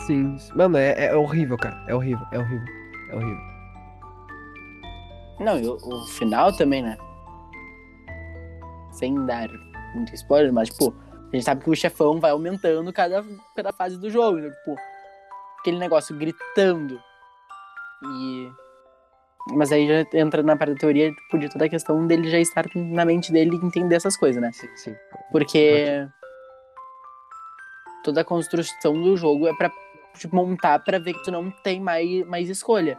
Sim, 0.06 0.36
mano, 0.54 0.76
é, 0.76 1.06
é 1.06 1.16
horrível, 1.16 1.56
cara. 1.56 1.82
É 1.88 1.94
horrível, 1.94 2.26
é 2.30 2.38
horrível, 2.38 2.66
é 3.10 3.16
horrível. 3.16 3.40
Não, 5.40 5.58
e 5.58 5.66
o, 5.66 5.76
o 5.76 6.06
final 6.06 6.52
também, 6.54 6.82
né? 6.82 6.96
Sem 8.96 9.26
dar 9.26 9.48
muito 9.94 10.14
spoiler, 10.14 10.52
mas, 10.52 10.68
tipo, 10.68 10.94
a 11.32 11.36
gente 11.36 11.44
sabe 11.44 11.64
que 11.64 11.70
o 11.70 11.76
chefão 11.76 12.20
vai 12.20 12.30
aumentando 12.30 12.92
cada, 12.92 13.24
cada 13.54 13.72
fase 13.72 13.98
do 13.98 14.10
jogo, 14.10 14.38
né? 14.38 14.50
Tipo, 14.50 14.76
aquele 15.60 15.78
negócio 15.78 16.16
gritando. 16.16 17.00
E. 18.04 18.50
Mas 19.54 19.70
aí 19.70 19.86
já 19.86 20.04
entra 20.18 20.42
na 20.42 20.56
parte 20.56 20.74
da 20.74 20.80
teoria, 20.80 21.12
tipo, 21.12 21.38
de 21.38 21.48
toda 21.48 21.66
a 21.66 21.68
questão 21.68 22.06
dele 22.06 22.28
já 22.28 22.38
estar 22.38 22.64
na 22.74 23.04
mente 23.04 23.32
dele 23.32 23.56
e 23.56 23.64
entender 23.64 23.94
essas 23.94 24.16
coisas, 24.16 24.42
né? 24.42 24.50
Sim, 24.52 24.68
sim. 24.76 24.96
Porque 25.30 26.08
toda 28.02 28.20
a 28.20 28.24
construção 28.24 29.00
do 29.00 29.16
jogo 29.16 29.46
é 29.46 29.54
pra 29.54 29.70
tipo, 30.18 30.34
montar 30.34 30.78
pra 30.80 30.98
ver 30.98 31.12
que 31.12 31.22
tu 31.22 31.30
não 31.30 31.50
tem 31.50 31.80
mais, 31.80 32.26
mais 32.26 32.48
escolha. 32.48 32.98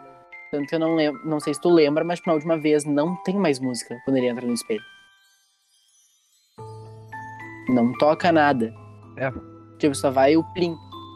Tanto 0.52 0.68
que 0.68 0.76
eu 0.76 0.80
não 0.80 0.96
lembro, 0.96 1.28
não 1.28 1.40
sei 1.40 1.54
se 1.54 1.62
tu 1.62 1.70
lembra, 1.70 2.04
mas 2.04 2.22
na 2.26 2.34
última 2.34 2.58
vez 2.58 2.86
não 2.86 3.16
tem 3.24 3.36
mais 3.36 3.60
música 3.60 3.98
quando 4.06 4.18
ele 4.18 4.28
entra 4.28 4.46
no 4.46 4.54
espelho. 4.54 4.84
Não 7.70 7.92
toca 7.94 8.32
nada. 8.32 8.74
É. 9.18 9.32
Tipo, 9.78 9.96
só 9.96 10.12
vai 10.12 10.36
o 10.38 10.44
plim. 10.54 10.76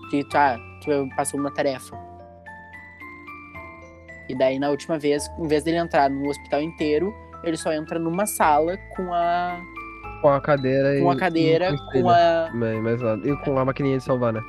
Que 0.10 0.28
tá, 0.30 0.58
tu 0.84 1.08
passou 1.16 1.40
uma 1.40 1.52
tarefa. 1.54 1.98
E 4.28 4.38
daí 4.38 4.60
na 4.60 4.70
última 4.70 4.98
vez, 5.00 5.26
em 5.40 5.48
vez 5.48 5.64
dele 5.64 5.78
entrar 5.78 6.10
no 6.10 6.30
hospital 6.30 6.62
inteiro, 6.62 7.14
ele 7.44 7.58
só 7.58 7.72
entra 7.74 7.98
numa 7.98 8.26
sala 8.26 8.78
com 8.96 9.14
a. 9.14 9.60
Com 10.22 10.30
a 10.30 10.42
cadeira 10.42 10.98
e. 10.98 11.02
Com 11.02 11.12
a 11.12 11.18
cadeira, 11.18 11.70
e 11.72 12.02
com 12.02 12.10
a. 12.10 12.50
Mais, 12.54 12.82
mais 12.84 13.02
nada. 13.02 13.28
E 13.28 13.36
com 13.38 13.58
a 13.58 13.66
maquininha 13.66 13.98
de 13.98 14.04
salvar, 14.04 14.34
né? 14.34 14.42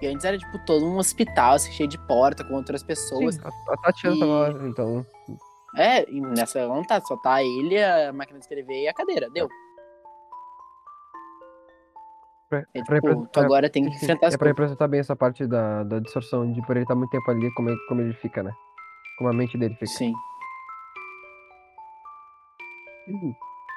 E 0.00 0.06
antes 0.06 0.24
era, 0.24 0.38
tipo, 0.38 0.56
todo 0.60 0.86
um 0.86 0.96
hospital, 0.96 1.54
assim, 1.54 1.72
cheio 1.72 1.88
de 1.88 1.98
porta, 2.06 2.44
com 2.44 2.54
outras 2.54 2.82
pessoas. 2.84 3.34
Sim, 3.34 3.40
a, 3.44 3.72
a 3.72 3.76
Tatiana 3.78 4.16
E- 4.16 4.20
tava 4.20 4.32
lá, 4.32 4.68
então. 4.68 5.06
É, 5.76 6.10
nessa 6.10 6.66
não 6.66 6.82
tá, 6.82 7.00
só 7.00 7.16
tá 7.18 7.42
ele, 7.42 7.82
a 7.82 8.12
máquina 8.12 8.38
de 8.38 8.44
escrever 8.44 8.82
e 8.84 8.88
a 8.88 8.94
cadeira, 8.94 9.28
deu. 9.30 9.48
É, 12.50 12.62
tipo, 12.82 13.26
tu 13.26 13.40
agora 13.40 13.68
tem 13.68 13.84
que 13.84 13.90
sim, 13.90 13.98
sim. 13.98 14.04
enfrentar 14.06 14.28
as 14.28 14.34
É 14.34 14.38
pra 14.38 14.48
representar 14.48 14.88
bem 14.88 15.00
essa 15.00 15.14
parte 15.14 15.46
da, 15.46 15.84
da 15.84 15.98
distorção, 15.98 16.50
de 16.50 16.62
por 16.62 16.74
ele 16.76 16.84
estar 16.84 16.94
muito 16.94 17.10
tempo 17.10 17.30
ali, 17.30 17.52
como, 17.54 17.68
ele- 17.68 17.86
como 17.86 18.00
ele 18.00 18.14
fica, 18.14 18.42
né? 18.42 18.50
Como 19.18 19.28
a 19.28 19.32
mente 19.34 19.58
dele 19.58 19.74
fica. 19.74 19.86
Sim. 19.86 20.14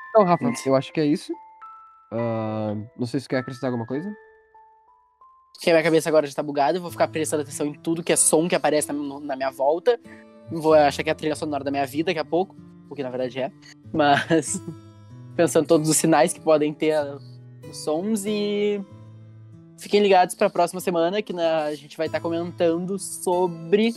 Então, 0.09 0.23
Rafa, 0.25 0.45
Hum. 0.45 0.53
eu 0.65 0.75
acho 0.75 0.91
que 0.93 1.01
é 1.01 1.05
isso. 1.05 1.33
Ah, 2.11 2.73
não 2.97 3.05
sei 3.05 3.19
se 3.19 3.27
quer 3.27 3.37
acrescentar 3.39 3.69
alguma 3.69 3.85
coisa. 3.87 4.09
Porque 5.53 5.69
a 5.69 5.73
minha 5.73 5.83
cabeça 5.83 6.09
agora 6.09 6.25
já 6.25 6.33
tá 6.33 6.43
bugada, 6.43 6.77
eu 6.77 6.81
vou 6.81 6.89
ficar 6.91 7.07
prestando 7.09 7.43
atenção 7.43 7.65
em 7.67 7.73
tudo 7.73 8.03
que 8.03 8.11
é 8.11 8.15
som 8.15 8.47
que 8.47 8.55
aparece 8.55 8.91
na 8.91 9.35
minha 9.35 9.51
volta. 9.51 9.99
Vou 10.51 10.73
achar 10.73 11.03
que 11.03 11.09
é 11.09 11.13
a 11.13 11.15
trilha 11.15 11.35
sonora 11.35 11.63
da 11.63 11.71
minha 11.71 11.85
vida 11.85 12.07
daqui 12.07 12.19
a 12.19 12.25
pouco, 12.25 12.55
o 12.89 12.95
que 12.95 13.01
na 13.03 13.09
verdade 13.09 13.39
é. 13.39 13.51
Mas 13.93 14.61
pensando 15.35 15.63
em 15.63 15.67
todos 15.67 15.89
os 15.89 15.95
sinais 15.97 16.33
que 16.33 16.39
podem 16.41 16.73
ter 16.73 16.95
os 17.69 17.77
sons 17.83 18.25
e 18.25 18.81
fiquem 19.79 20.01
ligados 20.01 20.35
pra 20.35 20.49
próxima 20.49 20.81
semana 20.81 21.21
que 21.21 21.31
na- 21.33 21.63
a 21.65 21.75
gente 21.75 21.95
vai 21.97 22.07
estar 22.07 22.19
comentando 22.19 22.99
sobre 22.99 23.93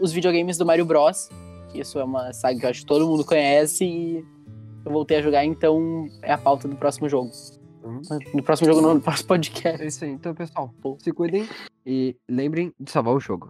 os 0.00 0.12
videogames 0.12 0.58
do 0.58 0.66
Mario 0.66 0.84
Bros. 0.84 1.28
Que 1.72 1.80
isso 1.80 1.98
é 1.98 2.04
uma 2.04 2.32
saga 2.32 2.58
que 2.60 2.66
eu 2.66 2.70
acho 2.70 2.80
que 2.80 2.86
todo 2.86 3.06
mundo 3.06 3.24
conhece 3.24 3.84
e 3.84 4.24
eu 4.84 4.92
voltei 4.92 5.16
a 5.16 5.22
jogar, 5.22 5.44
então 5.44 6.06
é 6.22 6.32
a 6.32 6.38
pauta 6.38 6.68
do 6.68 6.76
próximo 6.76 7.08
jogo. 7.08 7.30
Uhum. 7.82 8.02
No 8.34 8.42
próximo 8.42 8.68
jogo, 8.68 8.80
não, 8.80 8.94
no 8.94 9.00
próximo 9.00 9.28
podcast. 9.28 9.82
É 9.82 9.86
isso 9.86 10.04
aí. 10.04 10.10
Então, 10.10 10.34
pessoal, 10.34 10.72
se 10.98 11.12
cuidem 11.12 11.48
e 11.84 12.16
lembrem 12.28 12.72
de 12.78 12.90
salvar 12.90 13.14
o 13.14 13.20
jogo. 13.20 13.48